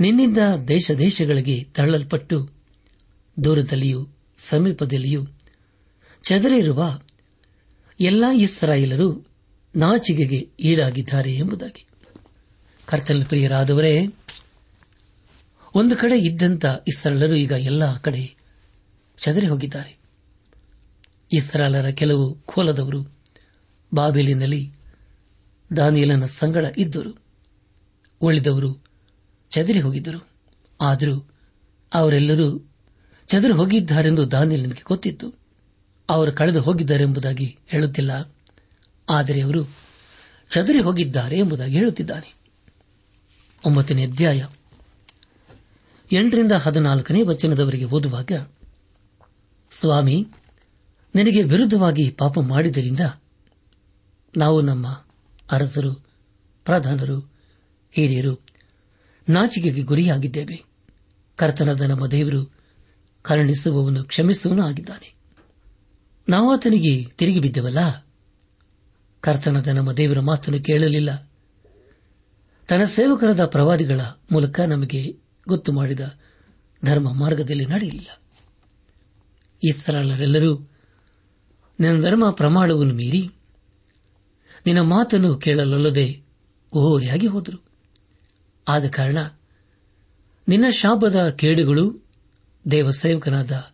ನಿನ್ನಿಂದ 0.00 0.38
ದೇಶ 0.68 0.90
ದೇಶಗಳಿಗೆ 0.90 1.64
ತಳ್ಳಲ್ಪಟ್ಟು 1.64 2.50
ದೂರದಲ್ಲಿಯೂ 3.44 4.08
ಸಮೀಪದಲ್ಲಿಯೂ 4.38 5.26
ಚದರಿರುವ 6.22 7.00
ಎಲ್ಲಾ 8.00 8.32
ಇಸ್ರಾಯೇಲರು 8.32 9.26
ನಾಚಿಗೆಗೆ 9.76 10.48
ಈಡಾಗಿದ್ದಾರೆ 10.60 11.34
ಎಂಬುದಾಗಿ. 11.34 11.86
ಕರ್ತನ 12.86 13.22
ಪ್ರಿಯರಾದವರೇ, 13.24 14.06
ಒಂದು 15.74 15.96
ಕಡೆ 15.96 16.18
ಇದ್ದಂತ 16.18 16.64
ಇಸ್ರಾಲರು 16.88 17.34
ಈಗ 17.34 17.50
ಎಲ್ಲ 17.50 17.96
ಕಡೆ 17.96 18.36
ಚದರಿ 19.18 19.46
ಹೋಗಿದ್ದಾರೆ. 19.46 19.98
ಇಸ್ರಾಲರ 21.32 21.88
ಕೆಲವು 21.88 22.34
ಕೋಲದವರು 22.34 23.17
ಬಾಬಿಲಿನಲ್ಲಿ 23.94 24.72
ದಾನಿಯಲನ 25.76 26.26
ಸಂಗಡ 26.26 26.66
ಇದ್ದರು. 26.76 27.18
ಉಳಿದವರು 28.20 28.84
ಚದರಿ 29.50 29.80
ಹೋಗಿದ್ದರು. 29.80 30.28
ಆದರೂ 30.80 31.30
ಅವರೆಲ್ಲರೂ 31.94 32.70
ಚದರಿ 33.26 33.52
ಹೋಗಿದ್ದಾರೆಂದು 33.52 34.30
ದಾನಿಯಲನಿಗೆ 34.30 34.82
ಗೊತ್ತಿತ್ತು. 34.84 35.34
ಅವರು 36.10 36.32
ಕಳೆದು 36.32 36.62
ಹೋಗಿದ್ದಾರೆಂಬುದಾಗಿ 36.62 37.58
ಹೇಳುತ್ತಿಲ್ಲ. 37.66 38.34
ಆದರೆ 39.08 39.40
ಅವರು 39.40 39.64
ಚದರಿ 40.50 40.80
ಹೋಗಿದ್ದಾರೆ 40.80 41.38
ಎಂಬುದಾಗಿ 41.38 41.72
ಹೇಳುತ್ತಿದ್ದಾನೆ. 41.72 42.34
ಒಂಬತ್ತನೇ 43.64 44.06
ಅಧ್ಯಾಯ. 44.06 44.46
ಎಂಟರಿಂದ 46.12 46.52
ಹದಿನಾಲ್ಕನೇ 46.52 47.22
ವಚನದವರೆಗೆ 47.22 47.84
ಓದುವಾಗ, 47.84 48.32
ಸ್ವಾಮಿ, 49.70 50.26
ನಿನಗೆ 51.14 51.42
ವಿರುದ್ಧವಾಗಿ 51.42 52.10
ಪಾಪ 52.10 52.40
ಮಾಡಿದ್ದರಿಂದ 52.40 53.00
ನಾವು 54.36 54.60
ನಮ್ಮ 54.60 55.04
ಅರಸರು, 55.50 55.94
ಪ್ರಧಾನರು, 56.64 57.32
ಹಿರಿಯರು 57.92 58.40
ನಾಚಿಕೆಗೆ 59.28 59.82
ಗುರಿಯಾಗಿದ್ದೇವೆ. 59.82 60.64
ಕರ್ತನದ 61.36 61.80
ನಮ್ಮ 61.80 62.06
ದೇವರು 62.06 62.54
ಕರುಣಿಸುವವನು 63.22 64.04
ಕ್ಷಮಿಸುವನು 64.04 64.66
ಆಗಿದ್ದಾನೆ. 64.66 65.14
ನಾವು 66.28 66.52
ಆತನಿಗೆ 66.52 67.04
ತಿರುಗಿ 67.04 67.40
ಬಿದ್ದೆವಲ್ಲ? 67.40 68.06
ಕರ್ತನದ 69.20 69.68
ನಮ್ಮ 69.68 69.92
ದೇವರ 69.92 70.20
ಮಾತನ್ನು 70.20 70.62
ಕೇಳಲಿಲ್ಲ. 70.62 71.30
ತನ್ನ 72.68 72.84
ಸೇವಕರಾದ 72.84 73.44
ಪ್ರವಾದಿಗಳ 73.44 74.00
ಮೂಲಕ 74.32 74.60
ನಮಗೆ 74.60 75.16
ಗೊತ್ತು 75.48 75.72
ಮಾಡಿದ 75.72 76.00
ಧರ್ಮ 76.84 77.12
ಮಾರ್ಗದಲ್ಲಿ 77.12 77.66
ನಡೆಯಲಿಲ್ಲ. 77.66 78.20
ಇಸ್ರಾಲರೆಲ್ಲರೂ 79.64 80.70
ನಿನ್ನ 81.80 82.02
ಧರ್ಮ 82.02 82.30
ಪ್ರಮಾಣವನ್ನು 82.30 82.94
ಮೀರಿ 82.94 83.30
ನಿನ್ನ 84.66 84.80
ಮಾತನ್ನು 84.80 85.34
ಕೇಳಲೊಲ್ಲದೆ 85.34 86.22
ಓರೆಯಾಗಿ 86.72 87.26
ಹೋದರು. 87.26 87.64
ಆದ 88.68 88.88
ಕಾರಣ 88.88 89.18
ನಿನ್ನ 90.48 90.64
ಶಾಪದ 90.70 91.28
ಕೇಡುಗಳು 91.28 92.04
ದೇವಸೇವಕನಾದ 92.70 93.64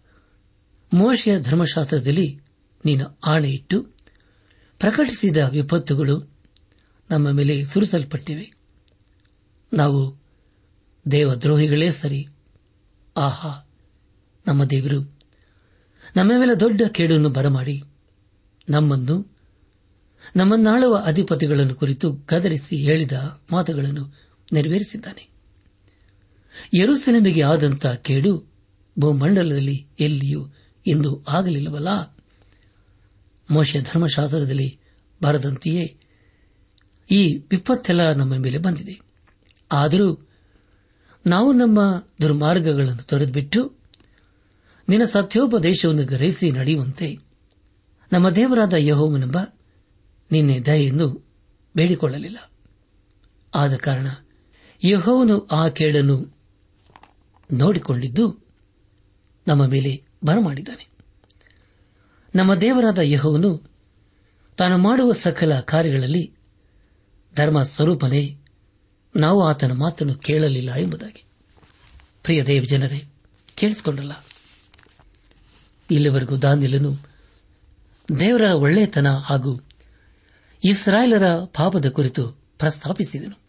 ಮೋಶೆಯ 0.94 1.40
ಧರ್ಮಶಾಸ್ತ್ರದಲ್ಲಿ 1.40 2.40
ನೀನು 2.84 3.18
ಇಟ್ಟು 3.44 3.82
ಪ್ರಕಟಿಸಿದ 4.78 5.36
ವಿಪತ್ತುಗಳು 5.36 6.34
ನಮ್ಮ 7.10 7.30
ಮೇಲೆ 7.30 7.64
ಸುರಿಸಲ್ಪಟ್ಟಿವೆ. 7.64 8.52
ನಾವು 9.72 10.22
ದೇವದ್ರೋಹಿಗಳೇ 11.10 11.90
ಸರಿ. 11.90 12.28
ಆಹಾ, 13.16 13.70
ನಮ್ಮ 14.46 14.64
ದೇವರು, 14.64 15.20
ನಮ್ಮ 16.16 16.32
ಮೇಲೆ 16.38 16.60
ದೊಡ್ಡ 16.60 16.82
ಕೇಡನ್ನು 16.92 17.28
ಬರಮಾಡಿ 17.28 17.82
ನಮ್ಮನ್ನು 18.68 19.33
ನಮ್ಮನ್ನಾಳುವ 20.36 20.96
ಅಧಿಪತಿಗಳನ್ನು 20.96 21.74
ಕುರಿತು 21.74 22.12
ಗದರಿಸಿ 22.12 22.76
ಹೇಳಿದ 22.76 23.12
ಮಾತುಗಳನ್ನು 23.52 24.14
ನೆರವೇರಿಸಿದ್ದಾನೆ. 24.52 25.28
ಯರುಸೆಲೆಮಿಗೆ 26.74 27.42
ಆದಂತಹ 27.42 27.94
ಕೇಡು 27.94 28.52
ಭೂಮಂಡಲದಲ್ಲಿ 28.98 29.86
ಎಲ್ಲಿಯೂ 30.00 30.48
ಎಂದು 30.86 31.24
ಆಗಲಿಲ್ಲವಲ್ಲ? 31.28 32.18
ಮೋಶ 33.50 33.76
ಧರ್ಮಶಾಸ್ತ್ರದಲ್ಲಿ 33.80 34.78
ಬರದಂತೆಯೇ 35.22 35.96
ಈ 37.10 37.36
ವಿಪತ್ತೆಲ್ಲ 37.50 38.12
ನಮ್ಮ 38.12 38.34
ಮೇಲೆ 38.34 38.58
ಬಂದಿದೆ. 38.58 39.00
ಆದರೂ 39.72 40.28
ನಾವು 41.26 41.52
ನಮ್ಮ 41.52 42.04
ದುರ್ಮಾರ್ಗಗಳನ್ನು 42.22 43.02
ತೊರೆದುಬಿಟ್ಟು 43.02 43.76
ನಿನ್ನ 44.88 45.04
ಸತ್ಯೋಪದೇಶವನ್ನು 45.04 46.04
ಗ್ರಹಿಸಿ 46.04 46.50
ನಡೆಯುವಂತೆ 46.50 47.18
ನಮ್ಮ 48.12 48.30
ದೇವರಾದ 48.30 48.72
ಯಹೋವನೆಂಬ 48.72 49.36
ನಿನ್ನೆ 50.32 50.60
ದಯೆಯನ್ನು 50.60 51.32
ಬೇಡಿಕೊಳ್ಳಲಿಲ್ಲ. 51.76 52.50
ಆದ 53.54 53.74
ಕಾರಣ 53.74 54.06
ಯಹೋವನು 54.84 55.46
ಆ 55.46 55.68
ಕೇಳನ್ನು 55.68 56.36
ನೋಡಿಕೊಂಡಿದ್ದು 57.52 58.38
ನಮ್ಮ 59.48 59.66
ಮೇಲೆ 59.66 60.04
ಬರಮಾಡಿದ್ದಾನೆ. 60.24 60.88
ನಮ್ಮ 62.34 62.54
ದೇವರಾದ 62.54 62.98
ಯಹೋವನು 62.98 63.70
ತಾನು 64.56 64.78
ಮಾಡುವ 64.78 65.12
ಸಕಲ 65.12 65.60
ಕಾರ್ಯಗಳಲ್ಲಿ 65.60 66.34
ಧರ್ಮ 67.36 67.62
ಸ್ವರೂಪನೇ, 67.62 68.38
ನಾವು 69.16 69.44
ಆತನ 69.44 69.72
ಮಾತನ್ನು 69.72 70.14
ಕೇಳಲಿಲ್ಲ 70.14 70.74
ಎಂಬುದಾಗಿ. 70.74 71.24
ಪ್ರಿಯ 72.22 72.44
ದೇವ 72.44 72.62
ಜನರೇ, 72.62 73.04
ಕೇಳಿಸಿಕೊಂಡಲ್ಲ. 73.54 74.26
ಇಲ್ಲಿವರೆಗೂ 75.90 76.36
ದಾನಿಲನು 76.36 76.96
ದೇವರ 78.20 78.40
ಒಳ್ಳೆತನ 78.40 79.10
ಹಾಗೂ 79.10 79.63
ಇಸ್ರಾಯೇಲರ 80.64 81.26
ಪಾಪದ 81.44 81.90
ಕುರಿತು 81.90 82.28
ಪ್ರಸ್ತಾಪಿಸಿದನು. 82.32 83.40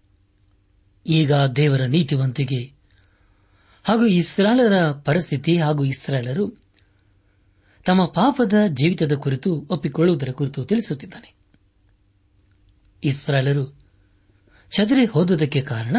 ಈಗ 1.05 1.33
ದೇವರ 1.33 1.81
ನೀತಿವಂತಿಗೆ 1.81 2.73
ಹಾಗೂ 3.83 4.05
ಇಸ್ರಾಯೇಲರ 4.05 4.91
ಪರಿಸ್ಥಿತಿ 4.91 5.57
ಹಾಗೂ 5.57 5.83
ಇಸ್ರಾಯೇಲರು 5.83 6.63
ತಮ್ಮ 7.85 8.05
ಪಾಪದ 8.05 8.53
ಜೀವಿತದ 8.67 9.11
ಕುರಿತು 9.11 9.67
ಒಪ್ಪಿಕೊಳ್ಳುವುದರ 9.69 10.29
ಕುರಿತು 10.31 10.65
ತಿಳಿಸುತ್ತಿದ್ದಾನೆ. 10.65 11.35
ಇಸ್ರಾಯೇಲರು 13.03 13.79
ಚದರಿ 14.71 15.05
ಹೋದುದಕ್ಕೆ 15.05 15.61
ಕಾರಣ 15.61 15.95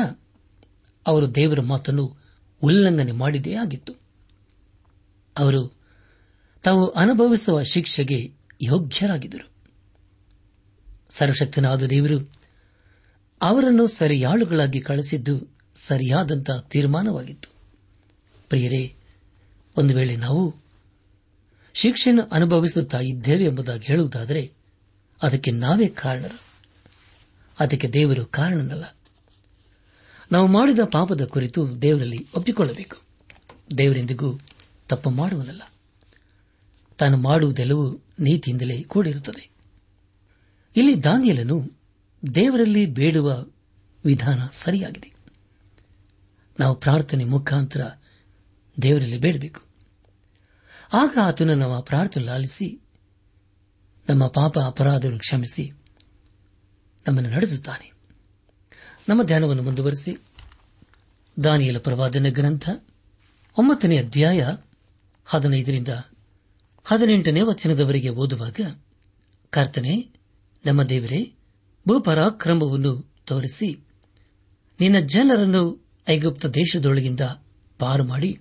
ಅವರು 1.07 1.35
ದೇವರ 1.35 1.61
ಮಾತನ್ನು 1.61 2.17
ಉಲ್ಲಂಘನೆ 2.63 3.13
ಮಾಡಿದೇ 3.13 3.55
ಆಗಿತ್ತು. 3.55 3.93
ಅವರು 5.39 5.79
ತಾವು 6.63 6.87
ಅನುಭವಿಸುವ 6.87 7.63
ಶಿಕ್ಷೆಗೆ 7.63 8.33
ಯೋಗ್ಯರಾಗಿದ್ದರು. 8.63 9.56
ಸರ್ವಶಕ್ತನಾದ 11.11 11.83
ದೇವರು, 11.83 12.33
ಅವರನ್ನು 13.43 13.87
ಸರಿಯಾಳುಗಳಾಗಿ 13.87 14.81
ಕಳಿಸಿದ್ದು 14.81 15.57
ಸರಿಯಾದಂತಹ 15.77 16.59
ತೀರ್ಮಾನವಾಗಿತ್ತು. 16.59 17.49
ಪ್ರಿಯರೇ, 18.49 18.95
ಒಂದು 19.77 19.95
ವೇಳೆ 19.95 20.17
ನಾವು 20.17 20.57
ಶಿಕ್ಷೆಯನ್ನು 21.75 22.23
ಅನುಭವಿಸುತ್ತಾ 22.23 23.01
ಇದ್ದೇವೆ 23.01 23.45
ಎಂಬುದಾಗಿ 23.45 23.85
ಹೇಳುವುದಾದರೆ 23.87 24.53
ಅದಕ್ಕೆ 25.23 25.51
ನಾವೇ 25.51 25.89
ಕಾರಣರು 25.89 26.41
ಅದಕ್ಕೆ 27.61 27.89
ದೇವರು 27.89 28.27
ಕಾರಣನಲ್ಲ. 28.27 28.97
ನಾವು 30.33 30.47
ಮಾಡಿದ 30.47 30.79
ಪಾಪದ 30.93 31.25
ಕುರಿತು 31.25 31.83
ದೇವರಲ್ಲಿ 31.83 32.29
ಒಪ್ಪಿಕೊಳ್ಳಬೇಕು. 32.37 32.97
ದೇವರೆಂದಿಗೂ 33.79 34.39
ತಪ್ಪು 34.89 35.11
ಮಾಡುವನಲ್ಲ. 35.11 35.63
ತಾನು 36.99 37.17
ಮಾಡುವುದೆಲ್ಲವೂ 37.17 37.91
ನೀತಿಯಿಂದಲೇ 38.21 38.83
ಕೂಡಿರುತ್ತದೆ. 38.83 39.56
ಇಲ್ಲಿ 40.77 41.05
ದಾನಿಯಲನು 41.05 41.71
ದೇವರಲ್ಲಿ 42.35 42.87
ಬೇಡುವ 42.87 43.47
ವಿಧಾನ 44.05 44.41
ಸರಿಯಾಗಿದೆ. 44.53 45.13
ನಾವು 46.61 46.75
ಪ್ರಾರ್ಥನೆ 46.75 47.25
ಮುಖಾಂತರ 47.25 47.81
ದೇವರಲ್ಲಿ 48.83 49.19
ಬೇಡಬೇಕು. 49.19 49.61
ಆಗ 50.93 51.19
ಆತನು 51.23 51.55
ನಮ್ಮ 51.55 51.81
ಪ್ರಾರ್ಥನೆ 51.81 52.25
ಲಾಲಿಸಿ 52.25 52.81
ನಮ್ಮ 54.09 54.27
ಪಾಪ 54.27 54.59
ಅಪರಾಧವನ್ನು 54.59 55.19
ಕ್ಷಮಿಸಿ 55.19 55.71
ನಮ್ಮನ್ನು 57.07 57.31
ನಡೆಸುತ್ತಾನೆ. 57.31 57.93
ನಮ್ಮ 59.09 59.23
ಧ್ಯಾನವನ್ನು 59.23 59.63
ಮುಂದುವರೆಸಿ. 59.63 60.23
ದಾನಿಯಲ 61.45 61.79
ಪ್ರವಾದನ 61.79 62.29
ಗ್ರಂಥ 62.29 62.71
ಒಂಬತ್ತನೇ 63.59 63.99
ಅಧ್ಯಾಯ 63.99 64.57
ಹದಿನೈದರಿಂದ 65.25 65.89
ಹದಿನೆಂಟನೇ 66.85 67.41
ವಚನದವರೆಗೆ 67.41 68.09
ಓದುವಾಗ 68.09 68.81
ಕರ್ತನೆ 69.51 70.16
ನಮ್ಮ 70.65 70.83
ದೇವರೇ, 70.83 71.35
ಭೂಪರಾಕ್ರಮವನ್ನು 71.89 73.15
ತೋರಿಸಿ, 73.27 73.87
ನಿನ್ನ 74.81 74.99
ಜನರನ್ನು 74.99 75.87
ಐಗುಪ್ತ 76.09 76.47
ದೇಶದೊಳಗಿಂದ 76.47 77.21
ಪಾರು 77.79 78.05
ಮಾಡಿ, 78.05 78.41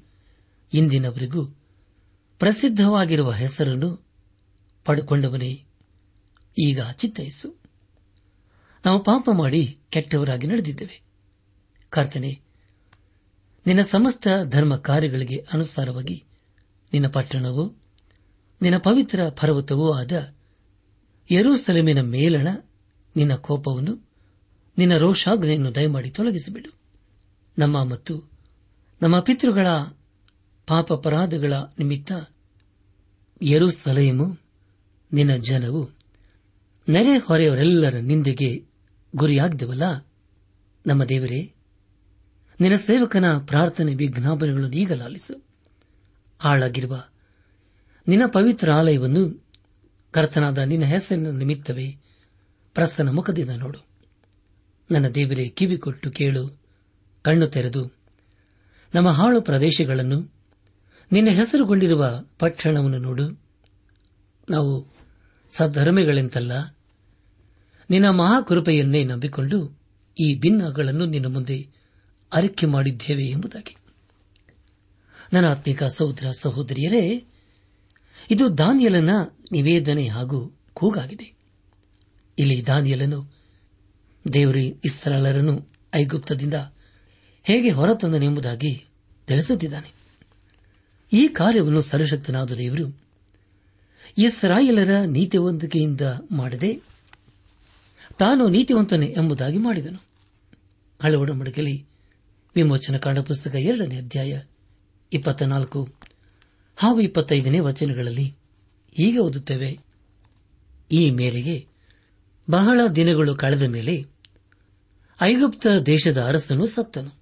ಇಂದಿನವರೆಗೂ 0.73 1.45
ಪ್ರಸಿದ್ಧವಾಗಿರುವ 2.39 3.31
ಹೆಸರನ್ನು 3.31 4.05
ಪಡೆಕೊಂಡವನೇ 4.85 5.63
ಈಗ 6.63 6.79
ಚಿತ್ತೈಸು. 6.91 7.59
ನಾವು 8.85 9.03
ಪಾಪ 9.03 9.29
ಮಾಡಿ 9.33 9.79
ಕೆಟ್ಟವರಾಗಿ 9.89 10.47
ನಡೆದಿದ್ದೇವೆ. 10.47 11.01
ಕರ್ತನೆ, 11.89 12.39
ನಿನ್ನ 13.67 13.81
ಸಮಸ್ತ 13.81 14.27
ಧರ್ಮ 14.45 14.75
ಕಾರ್ಯಗಳಿಗೆ 14.75 15.45
ಅನುಸಾರವಾಗಿ 15.53 16.23
ನಿನ್ನ 16.93 17.07
ಪಟ್ಟಣವು 17.07 17.85
ನಿನ್ನ 18.61 18.77
ಪವಿತ್ರ 18.77 19.29
ಪರ್ವತವೂ 19.29 19.91
ಆದ 19.91 20.34
ಯರೂಸಲೆಮಿನ 21.31 22.01
ಮೇಲಣ, 22.01 22.47
ನಿನ್ನ 23.15 23.35
ಕೋಪವನ್ನು, 23.35 24.09
ನಿನ್ನ 24.77 24.97
ರೋಷಾಗ್ನೆಯನ್ನು 24.97 25.75
ದಯಮಾಡಿ 25.75 26.09
ತೊಲಗಿಸಿಬಿಡು. 26.09 26.73
ನಮ್ಮ 27.59 27.83
ಮತ್ತು 27.83 28.31
ನಮ್ಮ 29.01 29.19
ಪಿತೃಗಳ 29.19 29.67
ಪಾಪಪರಾಧಗಳ 30.67 31.53
ನಿಮಿತ್ತ 31.53 32.11
ಯರುಸಲೇಮು, 33.41 34.37
ನಿನ್ನ 35.13 35.35
ಜನವು 35.35 35.91
ನೆರೆ 36.89 37.17
ಹೊರೆಯವರೆಲ್ಲರ 37.17 37.97
ನಿಂದೆಗೆ 37.99 38.65
ಗುರಿಯಾಗಿದ್ದವಲ್ಲ 39.15 40.07
ನಮ್ಮ 40.87 41.03
ದೇವರೇ, 41.03 41.53
ನಿನ್ನ 42.61 42.75
ಸೇವಕನ 42.75 43.37
ಪ್ರಾರ್ಥನೆ 43.37 43.95
ವಿಜ್ಞಾಪನೆಗಳನ್ನು 43.95 44.71
ಈಗ 44.71 44.93
ಲಾಲಿಸು 44.93 45.45
ಹಾಳಾಗಿರುವ 46.39 47.03
ನಿನ್ನ 48.07 48.25
ಪವಿತ್ರ 48.25 48.71
ಆಲಯವನ್ನು 48.71 49.44
ಕರ್ತನಾದ 50.15 50.57
ನಿನ್ನ 50.57 50.85
ಹೆಸರಿನ 50.85 51.29
ನಿಮಿತ್ತವೇ 51.29 51.97
ಪ್ರಸನ್ನ 52.73 53.09
ಮುಖದಿಂದ 53.09 53.49
ನೋಡು. 53.49 53.79
ನನ್ನ 54.91 55.07
ದೇವರೇ 55.07 55.49
ಕಿವಿ 55.49 55.77
ಕೊಟ್ಟು 55.77 56.11
ಕೇಳು. 56.11 56.61
ಕಣ್ಣು 57.21 57.47
ತೆರೆದು, 57.47 57.91
ನಮ್ಮ 58.95 59.09
ಹಾಳು 59.09 59.41
ಪ್ರದೇಶಗಳನ್ನು, 59.41 60.33
ನಿನ್ನ 61.11 61.29
ಹೆಸರುಗೊಂಡಿರುವ 61.29 62.23
ಪಟ್ಟಣವನ್ನು 62.39 62.97
ನೋಡು. 62.97 63.29
ನಾವು 64.49 64.93
ಸದ್ಧರ್ಮಿಗಳೆಂತಲ್ಲ, 65.49 66.77
ನಿನ್ನ 67.89 68.09
ಮಹಾಕೃಪೆಯನ್ನೇ 68.09 69.03
ನಂಬಿಕೊಂಡು 69.03 69.79
ಈ 70.19 70.39
ಭಿನ್ನಗಳನ್ನು 70.39 71.05
ನಿನ್ನ 71.05 71.25
ಮುಂದೆ 71.25 71.69
ಅರಿಕೆ 72.33 72.65
ಮಾಡಿದ್ದೇವೆ 72.65 73.25
ಎಂಬುದಾಗಿ. 73.25 73.77
ನನ್ನ 75.33 75.45
ಆತ್ಮಿಕ 75.51 75.83
ಸಹೋದರ 75.83 76.31
ಸಹೋದರಿಯರೇ, 76.39 77.25
ಇದು 78.31 78.57
ದಾನಿಯಲನ 78.57 79.09
ನಿವೇದನೆ 79.51 80.07
ಹಾಗೂ 80.07 80.57
ಕೂಗಾಗಿದೆ. 80.73 81.33
ಇಲ್ಲಿ 82.39 82.67
ದಾನಿಯಲನು, 82.67 83.33
ದೇವರು 84.33 84.59
ಇಸ್ರಾಲರನ್ನು 84.59 85.67
ಐಗುಪ್ತದಿಂದ 85.95 86.53
ಹೇಗೆ 87.43 87.69
ಹೊರತಂದನೆಂಬುದಾಗಿ 87.69 88.85
ತಿಳಿಸುತ್ತಿದ್ದಾನೆ. 89.27 89.93
ಈ 91.13 91.27
ಕಾರ್ಯವನ್ನು 91.27 91.81
ಸರ್ವಶಕ್ತನಾದ 91.81 92.51
ದೇವರು 92.51 92.99
ಇಸ್ರಾಯೇಲರ 94.17 95.01
ನೀತಿವಂತಿಕೆಯಿಂದ 95.05 96.01
ಮಾಡದೆ 96.31 96.81
ತಾನು 98.19 98.47
ನೀತಿವಂತನೇ 98.47 99.13
ಎಂಬುದಾಗಿ 99.17 99.57
ಮಾಡಿದನು. 99.57 100.05
ಹಳೆ 101.03 101.15
ಒಡಂಬಡಿಕೆಯಲ್ಲಿ 101.15 101.85
ವಿಮೋಚನ 102.55 102.97
ಕಾಂಡ 102.97 103.19
ಪುಸ್ತಕ 103.19 103.55
ಎರಡನೇ 103.55 103.97
ಅಧ್ಯಾಯ 103.97 104.41
ಇಪ್ಪತ್ತ 105.13 105.43
ನಾಲ್ಕು 105.43 105.89
ಹಾಗೂ 106.75 106.99
ಇಪ್ಪತ್ತೈದನೇ 106.99 107.59
ವಚನಗಳಲ್ಲಿ 107.59 108.35
ಹೀಗೆ 108.97 109.17
ಓದುತ್ತೇವೆ. 109.17 109.79
ಈ 110.91 111.11
ಮೇರೆಗೆ 111.11 111.67
ಬಹಳ 112.49 112.81
ದಿನಗಳು 112.95 113.35
ಕಳೆದ 113.35 113.63
ಮೇಲೆ 113.63 114.05
ಐಗುಪ್ತ 115.21 115.67
ದೇಶದ 115.67 116.21
ಅರಸನು 116.21 116.67
ಸತ್ತನು. 116.67 117.19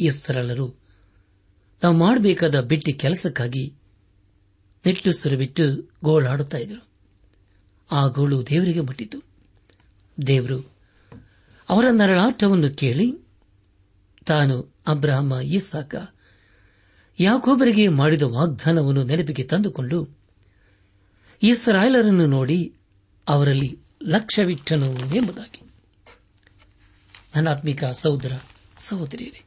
ಇಸ್ರಾಲರು 0.00 0.74
ತಾವು 1.80 1.96
ಮಾಡಬೇಕಾದ 1.96 2.60
ಬಿಟ್ಟಿ 2.60 2.92
ಕೆಲಸಕ್ಕಾಗಿ 2.92 3.74
ನೆಟ್ಟುಸಿರು 4.86 5.36
ಬಿಟ್ಟು 5.36 5.90
ಗೋಳಾಡುತ್ತಿದ್ದರು 6.04 6.88
ಆ 7.90 8.06
ಗೋಳು 8.06 8.46
ದೇವರಿಗೆ 8.46 8.80
ಮುಟ್ಟಿತು. 8.80 9.24
ದೇವರು 10.26 10.72
ಅವರ 11.68 11.84
ನರಳಾಟವನ್ನು 11.90 12.76
ಕೇಳಿ 12.76 13.18
ತಾನು 14.26 14.74
ಅಬ್ರಾಹ್ಮ 14.86 15.34
ಇಸಾಕ, 15.44 15.94
ಯಾಕೋಬರಿಗೆ 17.20 17.88
ಮಾಡಿದ 17.88 18.22
ವಾಗ್ದಾನವನ್ನು 18.22 19.04
ನೆನಪಿಗೆ 19.04 19.42
ತಂದುಕೊಂಡು 19.42 20.13
ಇಸ್ರಾಯೇಲರನ್ನು 21.44 22.26
ನೋಡಿ 22.26 22.74
ಅವರಲ್ಲಿ 23.28 23.78
ಲಕ್ಷ್ಯವಿಟ್ಟನು 24.02 25.16
ಎಂಬುದಾಗಿ. 25.16 25.62
ಅನಾತ್ಮಿಕ 27.34 27.84
ಸಹೋದರ 27.84 28.32
ಸಹೋದರಿಯರೇ, 28.78 29.44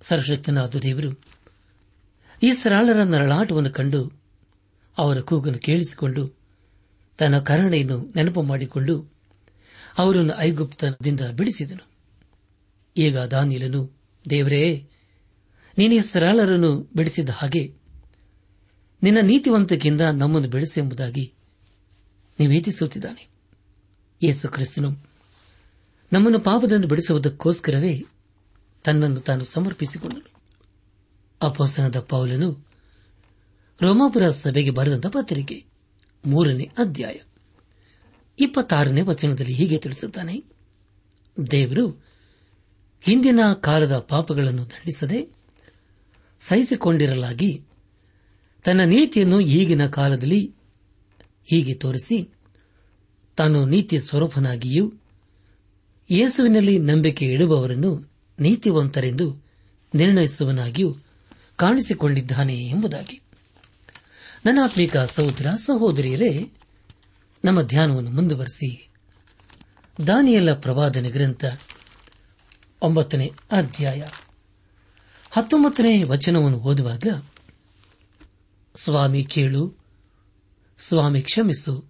ಸರ್ವಶಕ್ತನಾದ 0.00 0.74
ದೇವರು 0.74 1.20
ಇಸ್ರಾಳರ 2.42 3.02
ನರಳಾಟವನ್ನು 3.02 3.70
ಕಂಡು 3.70 4.12
ಅವರ 4.98 5.20
ಕೂಗನ್ನು 5.20 5.58
ಕೇಳಿಸಿಕೊಂಡು 5.58 6.38
ತನ್ನ 7.18 7.38
ಕರುಣೆಯನ್ನು 7.38 8.12
ನೆನಪು 8.16 8.42
ಮಾಡಿಕೊಂಡು 8.42 9.12
ಅವರನ್ನು 9.98 10.38
ಐಗುಪ್ತದಿಂದ 10.38 11.20
ಬಿಡಿಸಿದನು. 11.20 11.90
ಈಗ 12.96 13.18
ದಾನಿಲನು 13.18 13.92
ದೇವರೇ, 14.30 14.88
ನೀನು 15.78 15.94
ಇಸ್ರಾಳರನ್ನು 15.94 16.90
ಬಿಡಿಸಿದ 16.96 17.28
ಹಾಗೆ 17.28 17.85
ನಿನ್ನ 19.02 19.18
ನೀತಿವಂತಿಕೆಯಿಂದ 19.22 20.00
ನಮ್ಮನ್ನು 20.00 20.48
ಬೆಳೆಸು 20.48 20.80
ಎಂಬುದಾಗಿ 20.80 21.32
ನಿವೇದಿಸುತ್ತಿದ್ದಾನೆ 22.40 23.28
ಯೇಸು 24.22 24.48
ಕ್ರಿಸ್ತನು 24.48 24.90
ನಮ್ಮನ್ನು 26.12 26.38
ಪಾಪದಿಂದ 26.38 26.84
ಬಿಡಿಸುವುದಕ್ಕೋಸ್ಕರವೇ 26.84 28.04
ತನ್ನನ್ನು 28.84 29.20
ತಾನು 29.20 29.44
ಸಮರ್ಪಿಸಿಕೊಂಡನು. 29.44 30.30
ಅಪೋಸನದ 31.42 32.00
ಪೌಲನು 32.00 32.66
ರೋಮಾಪುರ 33.82 34.28
ಸಭೆಗೆ 34.28 34.70
ಬರೆದಂತಹ 34.70 35.08
ಪತ್ರಿಕೆ 35.08 35.64
ಮೂರನೇ 36.26 36.70
ಅಧ್ಯಾಯ 36.78 37.14
ಇಪ್ಪತ್ತಾರನೇ 38.38 39.00
ವಚನದಲ್ಲಿ 39.00 39.52
ಹೀಗೆ 39.52 39.78
ತಿಳಿಸುತ್ತಾನೆ. 39.78 40.44
ದೇವರು 41.50 42.04
ಹಿಂದಿನ 43.00 43.40
ಕಾಲದ 43.52 43.98
ಪಾಪಗಳನ್ನು 43.98 44.64
ದಂಡಿಸದೆ 44.64 45.28
ಸಹಿಸಿಕೊಂಡಿರಲಾಗಿ 46.40 47.65
ತನ್ನ 48.66 48.80
ನೀತಿಯನ್ನು 48.80 49.40
ಈಗಿನ 49.40 49.86
ಕಾಲದಲ್ಲಿ 49.86 50.54
ಹೀಗೆ 51.44 51.74
ತೋರಿಸಿ, 51.74 52.34
ತಾನು 53.36 53.66
ನೀತಿಯ 53.66 54.00
ಸ್ವರೂಪನಾಗಿಯೂ, 54.00 54.92
ಯೇಸುವಿನಲ್ಲಿ 56.10 56.78
ನಂಬಿಕೆ 56.78 57.26
ಇಡುವವರನ್ನು 57.32 58.10
ನೀತಿವಂತರೆಂದು 58.38 59.44
ನಿರ್ಣಯಿಸುವನಾಗಿಯೂ 59.94 60.96
ಕಾಣಿಸಿಕೊಂಡಿದ್ದಾನೆ 61.56 62.66
ಎಂಬುದಾಗಿ. 62.66 63.20
ನನ್ನಾತ್ಮಿಕ 64.46 64.96
ಸಹೋದರ, 64.96 65.46
ಸಹೋದರಿಯರೇ, 65.50 66.50
ನಮ್ಮ 67.44 67.62
ಧ್ಯಾನವನ್ನು 67.62 68.10
ಮುಂದುವರೆಸಿ. 68.10 68.88
ದಾನಿಯಲ್ಲ 70.06 70.54
ಪ್ರವಾದನೆ 70.60 71.10
ಗ್ರಂಥ 71.10 71.44
ಒಂಬತ್ತನೇ 72.82 73.32
ಅಧ್ಯಾಯ 73.52 74.04
ಹತ್ತೊಂಬತ್ತನೇ 75.30 76.02
ವಚನವನ್ನು 76.02 76.58
ಓದುವಾಗ 76.58 77.02
ಸ್ವಾಮಿ 78.76 79.24
ಕೇಳು, 79.24 79.78
ಸ್ವಾಮಿ 80.78 81.22
ಕ್ಷಮಿಸು, 81.22 81.84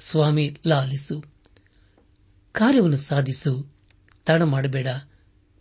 ಸ್ವಾಮಿ 0.00 0.58
ಲಾಲಿಸು. 0.66 1.24
ಕಾರ್ಯವನ್ನು 2.52 2.96
ಸಾಧಿಸು, 2.96 3.72
ತಡ 4.26 4.42
ಮಾಡಬೇಡ. 4.42 4.86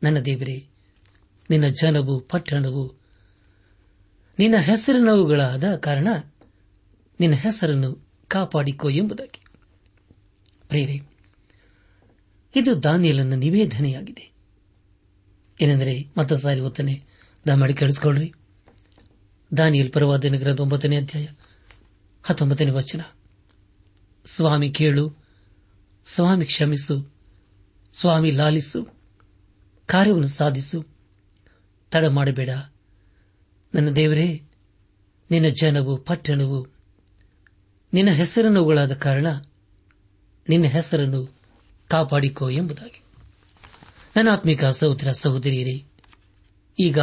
ನನ್ನ 0.03 0.19
ದೇವರೇ, 0.19 0.67
ನಿನ್ನ 1.49 1.67
ಜನವು, 1.67 2.19
ಪಟ್ಟಣವು, 2.19 2.95
ನಿನ್ನ 4.39 4.57
ಹೆಸರಿನವುಗಳಾದ 4.57 5.75
ಕಾರಣ 5.75 6.07
ನಿನ್ನ 7.19 7.35
ಹೆಸರನ್ನು 7.35 8.07
ಕಾಪಾಡಿಕೋ 8.27 8.89
ಎಂಬುದಾಗಿ. 8.89 9.45
ಪ್ರೇರೇ 10.67 11.01
ಇದು 12.55 12.83
ದಾನಿಯಲನ್ನ 12.83 13.33
ನಿವೇದನೆಯಾಗಿದೆ. 13.33 14.31
ಏನೆಂದರೆ 15.61 16.05
ಮತ್ತೊಂದು 16.17 16.43
ಸಾರಿ 16.43 16.59
ಒತ್ತನೆ 16.59 17.03
ದಯಮಾಡಿ 17.47 17.73
ಕೇಳಿಸಿಕೊಳ್ಳ್ರಿ. 17.73 18.33
ದಾನಿಯಲ್ 19.57 19.93
ಪರವಾದ 19.93 20.25
ಗ್ರಂಥ 20.25 20.60
ಒಂಬತ್ತನೇ 20.60 20.97
ಅಧ್ಯಾಯ 20.97 21.27
ಹತ್ತೊಂಬತ್ತನೇ 22.23 22.71
ವಚನ. 22.71 23.01
ಸ್ವಾಮಿ 24.25 24.69
ಕೇಳು, 24.69 25.15
ಸ್ವಾಮಿ 26.05 26.45
ಕ್ಷಮಿಸು, 26.45 27.13
ಸ್ವಾಮಿ 27.91 28.31
ಲಾಲಿಸು, 28.31 28.88
ಕಾರ್ಯವನ್ನು 29.86 30.27
ಸಾಧಿಸು. 30.27 30.86
ತಡ 31.91 32.05
ಮಾಡಬೇಡ. 32.05 32.49
ನನ್ನ 33.75 33.89
ದೇವರೇ, 33.89 34.41
ನಿನ್ನ 35.31 35.47
ಜನವು, 35.47 35.97
ಪಟ್ಟಣವು, 35.97 36.67
ನಿನ್ನ 37.93 38.10
ಹೆಸರನ್ನುಗಳಾದ 38.10 38.93
ಕಾರಣ 38.93 39.27
ನಿನ್ನ 40.49 40.65
ಹೆಸರನ್ನು 40.65 41.36
ಕಾಪಾಡಿಕೋ 41.88 42.49
ಎಂಬುದಾಗಿ. 42.49 43.03
ನನ್ನ 44.15 44.29
ಆತ್ಮಿಕ 44.29 44.65
ಸಹೋದರ 44.65 45.12
ಸಹೋದರಿಯರೇ, 45.12 45.86
ಈಗ 46.79 46.99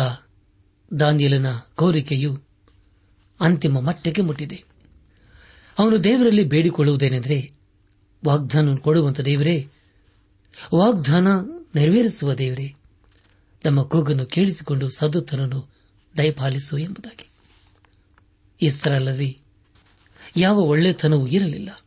ದಾನಿಯಲನ 1.00 1.46
ಕೋರಿಕೆಯು 1.74 2.42
ಅಂತಿಮ 3.40 3.80
ಮಟ್ಟಕ್ಕೆ 3.80 4.22
ಮುಟ್ಟಿದೆ. 4.22 4.64
ಅವನು 5.78 6.04
ದೇವರಲ್ಲಿ 6.04 6.44
ಬೇಡಿಕೊಳ್ಳುವುದೇನೆಂದರೆ 6.44 7.52
ವಾಗ್ದಾನ 8.26 8.74
ಕೊಡುವಂತ 8.74 9.20
ದೇವರೇ, 9.20 9.68
ವಾಗ್ದಾನ 10.74 11.26
ನೆರವೇರಿಸುವ 11.74 12.34
ದೇವರೇ 12.34 12.74
ನಮ್ಮ 13.64 13.82
ಕೂಗನ್ನು 13.82 14.26
ಕೇಳಿಸಿಕೊಂಡು 14.26 14.88
ಸದುತ್ತನನ್ನು 14.88 15.74
ದಯಪಾಲಿಸು 16.16 16.78
ಎಂಬುದಾಗಿ. 16.78 17.28
ಇಸ್ರಾಲಲ್ಲಿ 18.62 19.38
ಯಾವ 20.36 20.56
ಒಳ್ಳೆತನವೂ 20.56 21.26
ಇರಲಿಲ್ಲ. 21.26 21.84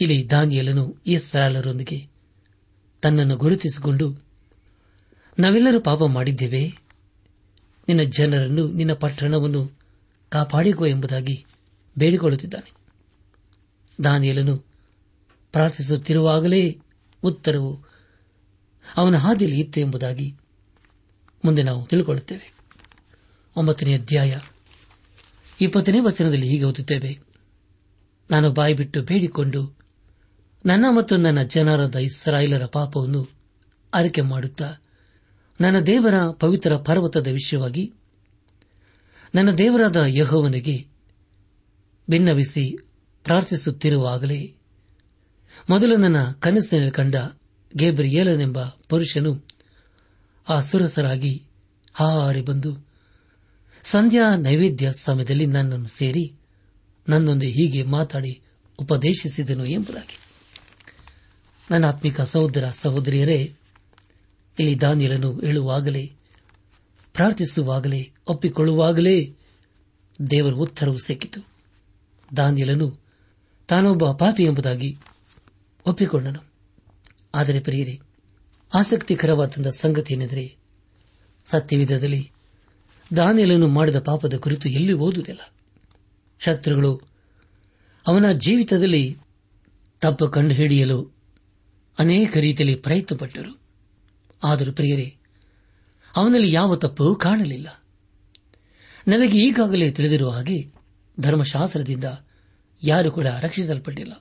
ಇಲ್ಲಿ 0.00 0.30
ದಾನಿಯಲನು 0.30 0.96
ಇಸ್ರಾಲರೊಂದಿಗೆ 1.06 2.08
ತನ್ನನ್ನು 3.02 3.36
ಗುರುತಿಸಿಕೊಂಡು, 3.36 4.24
ನಾವೆಲ್ಲರೂ 5.38 5.80
ಪಾಪ 5.80 6.02
ಮಾಡಿದ್ದೇವೆ 6.04 6.85
ನಿನ್ನ 7.88 8.02
ಜನರನ್ನು, 8.02 8.68
ನಿನ್ನ 8.68 8.92
ಪಟ್ಟಣವನ್ನು 8.92 9.78
ಕಾಪಾಡಿಗೋ 10.28 10.86
ಎಂಬುದಾಗಿ 10.86 11.44
ಬೇಡಿಕೊಳ್ಳುತ್ತಿದ್ದಾನೆ. 11.98 12.72
ದಾನಿಯಲನು 14.04 14.56
ಪ್ರಾರ್ಥಿಸುತ್ತಿರುವಾಗಲೇ 15.52 16.80
ಉತ್ತರವು 17.22 17.84
ಅವನ 18.96 19.16
ಹಾದಿಯಲ್ಲಿ 19.16 19.60
ಇತ್ತು 19.60 19.80
ಎಂಬುದಾಗಿ 19.80 20.34
ಮುಂದೆ 21.44 21.62
ನಾವು 21.62 21.86
ತಿಳಿಕೊಳ್ಳುತ್ತೇವೆ. 21.86 22.54
ಒಂಬತ್ತನೇ 23.56 23.94
ಅಧ್ಯಾಯ 23.94 24.38
ಇಪ್ಪತ್ತನೇ 25.60 26.00
ವಚನದಲ್ಲಿ 26.00 26.48
ಹೀಗೆ 26.48 26.64
ಓದುತ್ತೇವೆ. 26.64 27.18
ನಾನು 28.30 28.52
ಬಾಯಿ 28.52 28.74
ಬಿಟ್ಟು 28.74 29.02
ಬೇಡಿಕೊಂಡು 29.02 29.78
ನನ್ನ 30.66 30.86
ಮತ್ತು 30.90 31.16
ನನ್ನ 31.16 31.42
ಜನರಾದ 31.42 31.96
ಇಸ್ರಾಯಿಲರ 31.96 32.66
ಪಾಪವನ್ನು 32.66 33.30
ಅರಿಕೆ 33.94 34.20
ಮಾಡುತ್ತಾ 34.20 34.76
ನನ್ನ 35.60 35.80
ದೇವರ 35.80 36.30
ಪವಿತ್ರ 36.30 36.76
ಪರ್ವತದ 36.76 37.26
ವಿಷಯವಾಗಿ 37.26 37.92
ನನ್ನ 39.34 39.50
ದೇವರಾದ 39.50 39.96
ಯಹೋವನಿಗೆ 40.06 40.86
ಭಿನ್ನವಿಸಿ 42.10 42.78
ಪ್ರಾರ್ಥಿಸುತ್ತಿರುವಾಗಲೇ 43.24 44.54
ಮೊದಲು 45.70 45.96
ನನ್ನ 45.96 46.32
ಕನಸಿನಲ್ಲಿ 46.32 46.90
ಕಂಡ 46.90 47.14
ಗೇಬ್ರಿಯೇಲನೆಂಬ 47.76 48.64
ಪುರುಷನು 48.64 49.44
ಆ 50.48 50.60
ಸುರಸರಾಗಿ 50.60 51.42
ಹಾರಿ 51.94 52.42
ಬಂದು 52.42 52.86
ಸಂಧ್ಯಾ 53.82 54.36
ನೈವೇದ್ಯ 54.36 54.92
ಸಮಯದಲ್ಲಿ 55.00 55.46
ನನ್ನನ್ನು 55.46 55.88
ಸೇರಿ 55.88 56.32
ನನ್ನೊಂದೇ 57.08 57.46
ಹೀಗೆ 57.46 57.82
ಮಾತಾಡಿ 57.82 58.42
ಉಪದೇಶಿಸಿದನು 58.78 59.66
ಎಂಬುದಾಗಿ. 59.66 60.18
ನನ್ನ 61.70 61.84
ಆತ್ಮಿಕ 61.84 62.20
ಸಹೋದರ 62.20 62.70
ಸಹೋದರಿಯರೇ 62.74 63.54
ಇಲ್ಲಿ 64.58 64.80
ದಾನಿಯಲನ್ನು 64.80 65.40
ಹೇಳುವಾಗಲೇ, 65.40 66.12
ಪ್ರಾರ್ಥಿಸುವಾಗಲೇ, 67.12 68.12
ಒಪ್ಪಿಕೊಳ್ಳುವಾಗಲೇ 68.26 69.36
ದೇವರ 70.30 70.52
ಉತ್ತರವು 70.52 70.98
ಸಿಕ್ಕಿತು. 70.98 71.48
ದಾನಿಯಲನು 72.36 72.98
ತಾನೊಬ್ಬ 73.68 74.12
ಪಾಪಿ 74.12 74.44
ಎಂಬುದಾಗಿ 74.44 74.98
ಒಪ್ಪಿಕೊಂಡನು. 75.86 76.44
ಆದರೆ 77.34 77.60
ಪ್ರಿಯರೇ 77.60 78.00
ಆಸಕ್ತಿಕರವಾದ 78.74 79.68
ಸಂಗತಿ 79.68 80.14
ಏನೆಂದರೆ 80.14 80.56
ಸತ್ಯವಿಧದಲ್ಲಿ 81.46 82.32
ದಾನಿಯಲನ್ನು 83.16 83.68
ಮಾಡಿದ 83.68 83.98
ಪಾಪದ 83.98 84.34
ಕುರಿತು 84.34 84.68
ಎಲ್ಲಿ 84.68 84.92
ಓದುವುದಿಲ್ಲ. 84.92 85.54
ಶತ್ರುಗಳು 86.38 87.00
ಅವನ 88.06 88.32
ಜೀವಿತದಲ್ಲಿ 88.32 89.18
ತಪ್ಪು 90.00 90.28
ಕಂಡುಹಿಡಿಯಲು 90.28 91.16
ಅನೇಕ 91.98 92.36
ರೀತಿಯಲ್ಲಿ 92.36 92.74
ಪ್ರಯತ್ನಪಟ್ಟರು. 92.74 93.65
ಆದರೂ 94.44 94.72
ಪ್ರಿಯರೇ, 94.72 95.16
ಅವನಲ್ಲಿ 96.16 96.52
ಯಾವ 96.52 96.76
ತಪ್ಪು 96.76 97.14
ಕಾಣಲಿಲ್ಲ. 97.14 97.82
ನನಗೆ 99.08 99.38
ಈಗಾಗಲೇ 99.38 99.90
ತಿಳಿದಿರುವ 99.90 100.30
ಹಾಗೆ 100.30 100.72
ಧರ್ಮಶಾಸ್ತ್ರದಿಂದ 101.20 102.04
ಯಾರು 102.82 103.12
ಕೂಡ 103.12 103.26
ರಕ್ಷಿಸಲ್ಪಟ್ಟಿಲ್ಲ. 103.26 104.12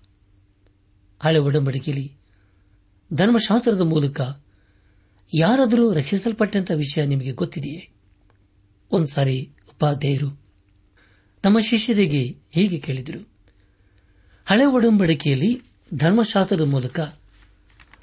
ಹಳೆ 1.23 1.39
ಒಡಂಬಡಿಕೆಯಲ್ಲಿ 1.39 2.17
ಧರ್ಮಶಾಸ್ತ್ರದ 3.13 3.81
ಮೂಲಕ 3.81 4.21
ಯಾರಾದರೂ 5.33 5.93
ರಕ್ಷಿಸಲ್ಪಟ್ಟಂತ 5.93 6.71
ವಿಷಯ 6.71 7.05
ನಿಮಗೆ 7.05 7.31
ಗೊತ್ತಿದೆಯೇ? 7.31 7.89
ಒಂದ್ಸಾರಿ 8.91 9.51
ಉಪಾಧ್ಯಾಯರು 9.69 10.41
ತಮ್ಮ 11.43 11.59
ಶಿಷ್ಯರಿಗೆ 11.59 12.35
ಹೀಗೆ 12.51 12.79
ಕೇಳಿದರು. 12.79 13.29
ಹಳೆ 14.45 14.65
ಒಡಂಬಡಿಕೆಯಲ್ಲಿ 14.65 15.61
ಧರ್ಮಶಾಸ್ತ್ರದ 15.93 16.61
ಮೂಲಕ 16.61 16.99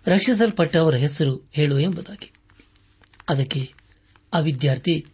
ರಕ್ಷಿಸಲ್ಪಟ್ಟವರ 0.07 0.95
ಹೆಸರು 0.95 1.49
ಹೇಳು 1.53 1.79
ಎಂಬುದಾಗಿ. 1.79 2.33
ಅದಕ್ಕೆ 3.29 3.73
ಆ 4.33 4.39
ವಿದ್ಯಾರ್ಥಿ, 4.39 5.07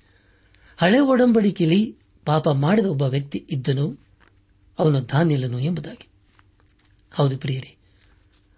ಹಳೆ 0.76 0.98
ಒಡಂಬಡಿಕೆಯಲ್ಲಿ 0.98 1.96
ಪಾಪ 2.24 2.48
ಮಾಡಿದ 2.48 2.86
ಒಬ್ಬ 2.86 3.02
ವ್ಯಕ್ತಿ 3.02 3.46
ಇದ್ದನು, 3.50 3.98
ಅವನು 4.78 5.00
ಧಾನ್ಯಲನು 5.00 5.58
ಎಂಬುದಾಗಿ. 5.58 6.08
ಹೌದು 7.12 7.38
ಪ್ರಿಯರೇ, 7.38 7.76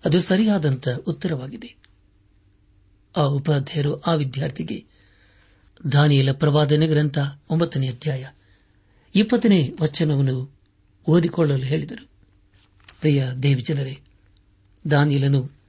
ಅದು 0.04 0.20
ಸರಿಯಾದಂತ 0.20 0.88
ಉತ್ತರವಾಗಿದೆ. 0.88 1.76
ಆ 3.16 3.22
ಉಪಾಧ್ಯಾಯರು 3.22 4.00
ಆ 4.00 4.14
ವಿದ್ಯಾರ್ಥಿಗೆ, 4.14 4.84
ದಾನಿಯಲ 5.92 6.32
ಪ್ರವಾದನೆ 6.32 6.86
ಗ್ರಂಥ 6.86 7.18
ಒಂಬತ್ತನೇ 7.50 7.88
ಅಧ್ಯಾಯ 7.88 8.26
ಇಪ್ಪತ್ತನೇ 9.14 9.74
ವಚನವನ್ನು 9.80 10.58
ಓದಿಕೊಳ್ಳಲು 11.06 11.62
ಹೇಳಿದರು. 11.62 12.08
ಪ್ರಿಯ 13.00 13.26
ದೇವಜನರೇ, 13.42 13.98
ದಾನಿಯಲನು 14.90 15.59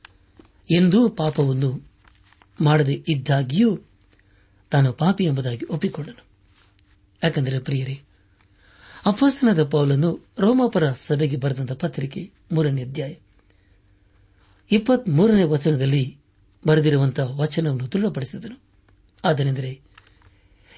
ಎಂದೂ 0.72 1.10
ಪಾಪವನ್ನು 1.10 1.92
ಮಾಡದೆ 2.62 3.04
ಇದ್ದಾಗಿಯೂ 3.08 3.80
ತಾನು 4.72 4.94
ಪಾಪಿ 4.94 5.24
ಎಂಬುದಾಗಿ 5.24 5.66
ಒಪ್ಪಿಕೊಂಡನು. 5.66 6.26
ಯಾಕೆಂದರೆ 7.24 7.60
ಪ್ರಿಯರೇ 7.60 8.02
ಅಪ್ಪಸನದ 9.06 9.64
ಪೌಲನ್ನು 9.64 10.28
ರೋಮಾಪರ 10.40 10.92
ಸಭೆಗೆ 10.92 11.38
ಬರೆದಂತಹ 11.38 11.76
ಪತ್ರಿಕೆ 11.76 12.32
ಮೂರನೇ 12.52 12.84
ಅಧ್ಯಾಯ 12.84 13.16
ಇಪ್ಪತ್ಮೂರನೇ 14.72 15.44
ವಚನದಲ್ಲಿ 15.44 16.18
ಬರೆದಿರುವಂತಹ 16.68 17.40
ವಚನವನ್ನು 17.40 17.92
ದೃಢಪಡಿಸಿದನು. 17.92 18.62
ಆದನೆಂದರೆ, 19.26 19.82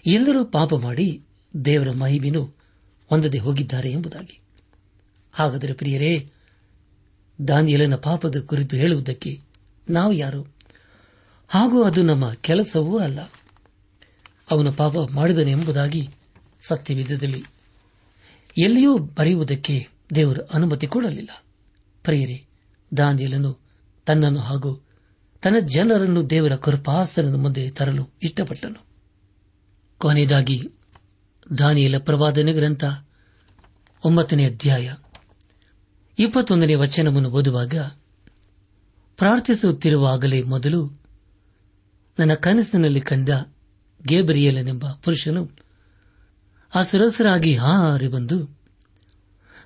ಎಲ್ಲರೂ 0.08 0.46
ಪಾಪ 0.46 0.76
ಮಾಡಿ 0.76 1.24
ದೇವರ 1.66 1.92
ಮಹಿಮೆಯನ್ನು 1.92 2.56
ಹೊಂದದೆ 3.10 3.38
ಹೋಗಿದ್ದಾರೆ 3.38 3.92
ಎಂಬುದಾಗಿ. 3.92 4.40
ಹಾಗಾದರೆ 5.32 5.74
ಪ್ರಿಯರೇ, 5.74 6.32
ದಾನಿಯಲನ 7.48 7.96
ಪಾಪದ 7.96 8.42
ಕುರಿತು 8.46 8.76
ಹೇಳುವುದಕ್ಕೆ 8.76 9.53
ನಾವು 9.90 10.14
ಯಾರು? 10.14 10.56
ಹಾಗೂ 11.48 11.84
ಅದು 11.84 12.02
ನಮ್ಮ 12.02 12.34
ಕೆಲಸವೂ 12.34 12.98
ಅಲ್ಲ. 12.98 13.20
ಅವನು 14.52 14.74
ಪಾಪ 14.74 14.94
ಮಾಡಿದನೆಂಬುದಾಗಿ 15.12 16.10
ಸತ್ಯವಿದ್ದಲ್ಲಿ 16.68 17.44
ಎಲ್ಲಿಯೂ 18.58 18.98
ಬರೆಯುವುದಕ್ಕೆ 18.98 19.88
ದೇವರು 20.16 20.42
ಅನುಮತಿ 20.42 20.88
ಕೊಡಲಿಲ್ಲ. 20.88 21.44
ಪ್ರಿಯರೇ 22.04 22.46
ದಾಂದಿಯಲನು 22.98 23.60
ತನ್ನನ್ನು 24.06 24.40
ಹಾಗೂ 24.40 24.86
ತನ್ನ 25.42 25.60
ಜನರನ್ನು 25.60 26.30
ದೇವರ 26.30 26.56
ಕೃಪಾಸನದ 26.56 27.36
ಮುಂದೆ 27.36 27.72
ತರಲು 27.72 28.10
ಇಷ್ಟಪಟ್ಟನು. 28.24 28.86
ಕೊನೆಯದಾಗಿ, 29.98 30.70
ದಾನಿಯಲ 31.58 31.98
ಪ್ರವಾದನೆ 31.98 32.54
ಗ್ರಂಥ 32.54 32.84
ಒಂಬತ್ತನೇ 34.04 34.46
ಅಧ್ಯಾಯ 34.46 34.94
ಇಪ್ಪತ್ತೊಂದನೇ 36.20 36.76
ವಚನವನ್ನು 36.76 37.30
ಓದುವಾಗ 37.30 37.76
ಪ್ರಾರ್ಥಿಸುತ್ತಿರುವಾಗಲೇ 39.24 40.42
ಮೊದಲು 40.42 41.02
ನನ್ನ 42.20 42.34
ಕನಸಿನಲ್ಲಿ 42.34 43.02
ಕಂಡ 43.02 43.30
ಗೇಬರಿಯಲನೆಂಬ 44.08 44.92
ಪುರುಷನು 44.92 45.50
ಆ 46.76 46.84
ಸುರಸರಾಗಿ 46.84 47.56
ಹಾರಿ 47.56 48.08
ಬಂದು 48.08 48.60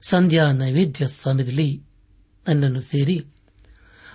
ಸಂಧ್ಯಾ 0.02 0.52
ನೈವೇದ್ಯ 0.52 1.08
ಸಮಯದಲ್ಲಿ 1.08 1.84
ನನ್ನನ್ನು 2.48 2.82
ಸೇರಿ 2.82 3.26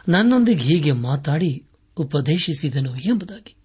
ನನ್ನೊಂದಿಗೆ 0.08 0.64
ಹೀಗೆ 0.64 0.92
ಮಾತಾಡಿ 0.92 1.66
ಉಪದೇಶಿಸಿದನು 1.96 2.96
ಎಂಬುದಾಗಿ. 2.96 3.56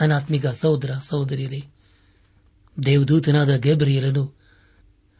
ನನ್ನ 0.00 0.50
ಸಹೋದರ 0.50 0.90
ಸಹೋದರಿಯರೇ, 1.08 1.64
ದೇವದೂತನಾದ 2.84 3.56
ಗೇಬರಿಯಲನು 3.56 4.34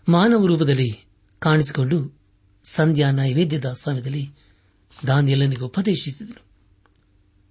ಮಾನವ 0.09 0.47
ರೂಪದಲ್ಲಿ 0.47 1.07
ಕಾಣಿಸಿಕೊಂಡು 1.39 2.21
ಸಂಧ್ಯಾ 2.65 3.11
ನೈವೇದ್ಯದ 3.11 3.77
ಸಮಯದಲ್ಲಿ 3.83 4.31
ದಾನಿಯಲನಿಗೆ 5.07 5.63
ಉಪದೇಶಿಸಿದನು. 5.63 6.43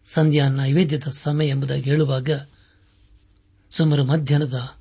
ಸಂಧ್ಯಾ 0.06 0.50
ನೈವೇದ್ಯದ 0.50 1.04
ಸಮಯ 1.12 1.48
ಎಂಬುದಾಗಿ 1.48 1.82
ಹೇಳುವಾಗ 1.82 2.30
ಸುಮಾರು 3.70 4.04
ಮಧ್ಯಾಹ್ನದ 4.04 4.76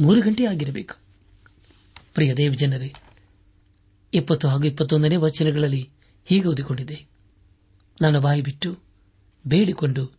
ಮೂರು 0.00 0.20
ಗಂಟೆ 0.20 0.44
ಆಗಿರಬೇಕು. 0.44 0.94
ಪ್ರಿಯ 2.14 2.34
ದೇವ್ 2.34 2.56
ಜನರೇ 2.56 2.94
ಇಪ್ಪತ್ತು 4.14 4.48
ಹಾಗೂ 4.48 4.64
ಇಪ್ಪತ್ತೊಂದನೇ 4.64 5.16
ವಚನಗಳಲ್ಲಿ 5.16 5.90
ಹೀಗೆ 6.24 6.48
ಓದಿಕೊಂಡಿದೆ. 6.48 7.06
ನಾನು 8.00 8.20
ಬಾಯಿ 8.20 8.42
ಬಿಟ್ಟು 8.42 8.78
ಬೇಡಿಕೊಂಡು 9.46 10.12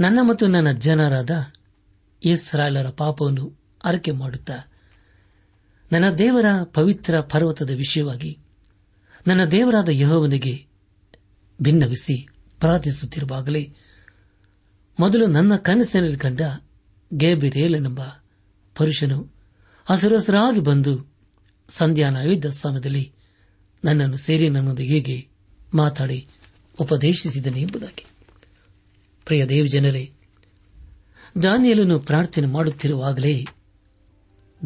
ನನ್ನ 0.00 0.18
ಮತ್ತು 0.22 0.46
ನನ್ನ 0.46 0.72
ಜನರಾದ 0.72 1.30
ಇಸ್ರಾಯೇಲರ 2.24 2.88
ಪಾಪವನ್ನು 2.88 3.58
ಅರಕೆ 3.84 4.10
ಮಾಡುತ್ತಾ, 4.10 4.72
ನನ್ನ 5.92 6.10
ದೇವರ 6.10 6.44
ಪವಿತ್ರ 6.64 7.20
ಪರ್ವತದ 7.20 7.70
ವಿಷಯವಾಗಿ, 7.70 8.38
ನನ್ನ 9.26 9.44
ದೇವರಾದ 9.44 9.88
ಯಹೋವನಿಗೆ 9.88 10.73
ಭಿನ್ನವಿಸಿ 11.62 12.28
ಪ್ರಾರ್ಥಿಸುತ್ತಿರುವಾಗಲೇ 12.60 13.74
ಮೊದಲು 15.00 15.26
ನನ್ನ 15.26 15.56
ಕನಸಿನಲ್ಲಿ 15.56 16.18
ಕಂಡ 16.18 16.40
ಗೇಬಿರೇಲನೆಂಬ 17.14 18.00
ಪುರುಷನು 18.74 19.34
ಹಸಿರಸರಾಗಿ 19.84 20.60
ಬಂದು 20.60 21.12
ಸಂಧ್ಯಾ 21.68 22.10
ನೈವೇದ್ಯ 22.10 22.50
ಸಮಯದಲ್ಲಿ 22.50 23.12
ನನ್ನನ್ನು 23.84 24.16
ಸೇರಿ 24.16 24.48
ನನ್ನೊಂದಿಗೆ 24.48 24.94
ಹೇಗೆ 24.94 25.28
ಮಾತಾಡಿ 25.74 26.28
ಉಪದೇಶಿಸಿದನು 26.80 27.58
ಎಂಬುದಾಗಿ. 27.58 28.06
ಪ್ರಿಯ 29.24 29.46
ದೇವ 29.46 29.66
ಜನರೇ 29.66 30.12
ದಾನಿಯಲನ್ನು 31.42 32.00
ಪ್ರಾರ್ಥನೆ 32.00 32.46
ಮಾಡುತ್ತಿರುವಾಗಲೇ 32.46 33.44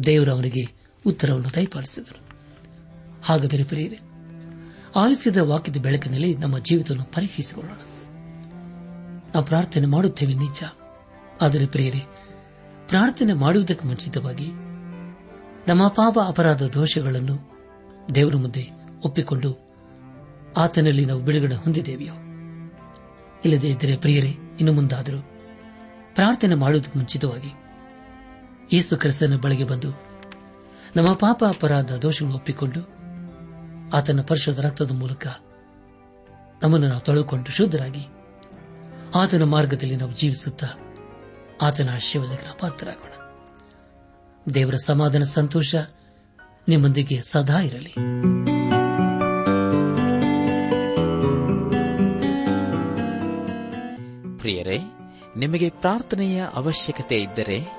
ದೇವರು 0.05 0.31
ಅವನಿಗೆ 0.31 0.61
ಉತ್ತರವನ್ನು 1.05 1.55
ದಯಪಾಲಿಸಿದರು. 1.55 2.29
ಹಾಗಾದರೆ 3.23 3.63
ಪ್ರಿಯರೇ 3.63 3.99
ಆಲಿಸಿದ 4.95 5.37
ವಾಕ್ಯದ 5.37 5.77
ಬೆಳಕಿನಲ್ಲಿ 5.77 6.37
ನಮ್ಮ 6.37 6.59
ಜೀವಿತವನ್ನು 6.59 7.05
ಪರೀಕ್ಷಿಸಿಕೊಳ್ಳೋಣ 7.05 7.77
ನಾವು 9.33 9.45
ಪ್ರಾರ್ಥನೆ 9.45 9.85
ಮಾಡುತ್ತೇವೆ 9.85 10.33
ನಿಜ. 10.33 10.63
ಆದರೆ 11.41 11.65
ಪ್ರೇರೆ 11.65 11.99
ಪ್ರಾರ್ಥನೆ 12.87 13.33
ಮಾಡುವುದಕ್ಕೆ 13.33 13.87
ಮುಂಚಿತವಾಗಿ 13.87 14.47
ನಮ್ಮ 15.67 15.87
ಪಾಪ 15.87 16.19
ಅಪರಾಧ 16.27 16.63
ದೋಷಗಳನ್ನು 16.63 17.51
ದೇವರ 18.15 18.35
ಮುಂದೆ 18.35 18.69
ಒಪ್ಪಿಕೊಂಡು 19.05 19.69
ಆತನಲ್ಲಿ 20.57 21.05
ನಾವು 21.05 21.21
ಬಿಡುಗಡೆ 21.21 21.55
ಹೊಂದಿದ್ದೇವೆಯೋ? 21.55 22.13
ಇಲ್ಲದೇ 23.45 23.67
ಇದ್ದರೆ 23.67 23.97
ಪ್ರಿಯರೇ, 23.97 24.27
ಇನ್ನು 24.27 24.73
ಮುಂದಾದರೂ 24.73 25.21
ಪ್ರಾರ್ಥನೆ 26.15 26.55
ಮಾಡುವುದಕ್ಕೆ 26.55 26.99
ಮುಂಚಿತವಾಗಿ 26.99 27.49
ಯೇಸು 28.73 28.97
ಕ್ರಿಸ್ತನ 28.97 29.37
ಬಳಿಗೆ 29.37 29.63
ಬಂದು 29.63 29.91
ನಮ್ಮ 30.95 31.13
ಪಾಪ 31.13 31.43
ಅಪರಾಧ 31.45 31.91
ದೋಷಗಳನ್ನು 31.91 32.35
ಒಪ್ಪಿಕೊಂಡು 32.35 32.98
ಆತನ 33.93 34.19
ಪರಿಶುದ್ಧ 34.27 34.59
ರಕ್ತದ 34.59 34.91
ಮೂಲಕ 34.91 35.27
ನಮ್ಮನ್ನು 36.63 36.87
ನಾವು 36.87 37.01
ತೊಳೆದುಕೊಂಡು 37.01 37.51
ಶುದ್ಧರಾಗಿ 37.51 38.07
ಆತನ 39.15 39.43
ಮಾರ್ಗದಲ್ಲಿ 39.43 39.95
ನಾವು 39.95 40.11
ಜೀವಿಸುತ್ತಾ 40.11 40.67
ಆತನ 41.61 41.89
ಆಶೀರ್ವಾದಕ್ಕೆ 41.93 42.45
ನಾವು 42.45 42.59
ಪಾತ್ರರಾಗೋಣ. 42.59 43.09
ದೇವರ 44.51 44.75
ಸಮಾಧಾನ, 44.75 45.23
ಸಂತೋಷ 45.23 45.75
ನಿಮ್ಮೊಂದಿಗೆ 46.67 47.21
ಸದಾ 47.21 47.59
ಇರಲಿ. 47.59 47.89
ಪ್ರಿಯರೇ, 54.37 54.77
ನಿಮಗೆ 55.37 55.69
ಪ್ರಾರ್ಥನೆಯ 55.69 56.45
ಅವಶ್ಯಕತೆ 56.53 57.21
ಇದ್ದರೆ 57.21 57.78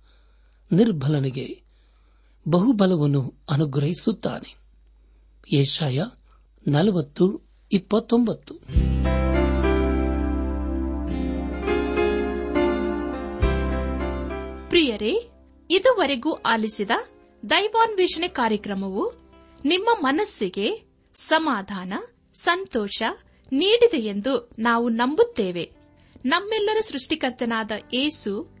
ನಿರ್ಬಲನಿಗೆ 0.71 1.61
ಬಹುಬಲವನ್ನು 2.49 3.33
ಅನುಗ್ರಹಿಸುತ್ತಾನೆ. 3.49 4.55
ಏಷಾಯ 5.53 6.03
ನಲವತ್ತು, 6.67 7.41
ಇಪ್ಪತ್ತೊಂಬತ್ತು. 7.71 8.53
ಪ್ರಿಯರೇ, 14.69 15.29
ಇದುವರೆಗೂ 15.69 16.33
ಆಲಿಸಿದ 16.33 16.89
ದೈವಾನ್ವೇಷಣೆ 17.49 18.27
ಕಾರ್ಯಕ್ರಮವು 18.27 19.13
ನಿಮ್ಮ 19.65 19.89
ಮನಸ್ಸಿಗೆ 19.99 20.85
ಸಮಾಧಾನ, 21.15 21.93
ಸಂತೋಷ 22.33 23.03
ನೀಡಿದೆ 23.51 23.97
ಎಂದು 23.97 24.49
ನಾವು 24.59 24.89
ನಂಬುತ್ತೇವೆ. 24.89 25.71
ನಮ್ಮೆಲ್ಲರ 26.25 26.77
ಸೃಷ್ಟಿಕರ್ತನಾದ 26.79 27.71
ಏಸು 27.93 28.60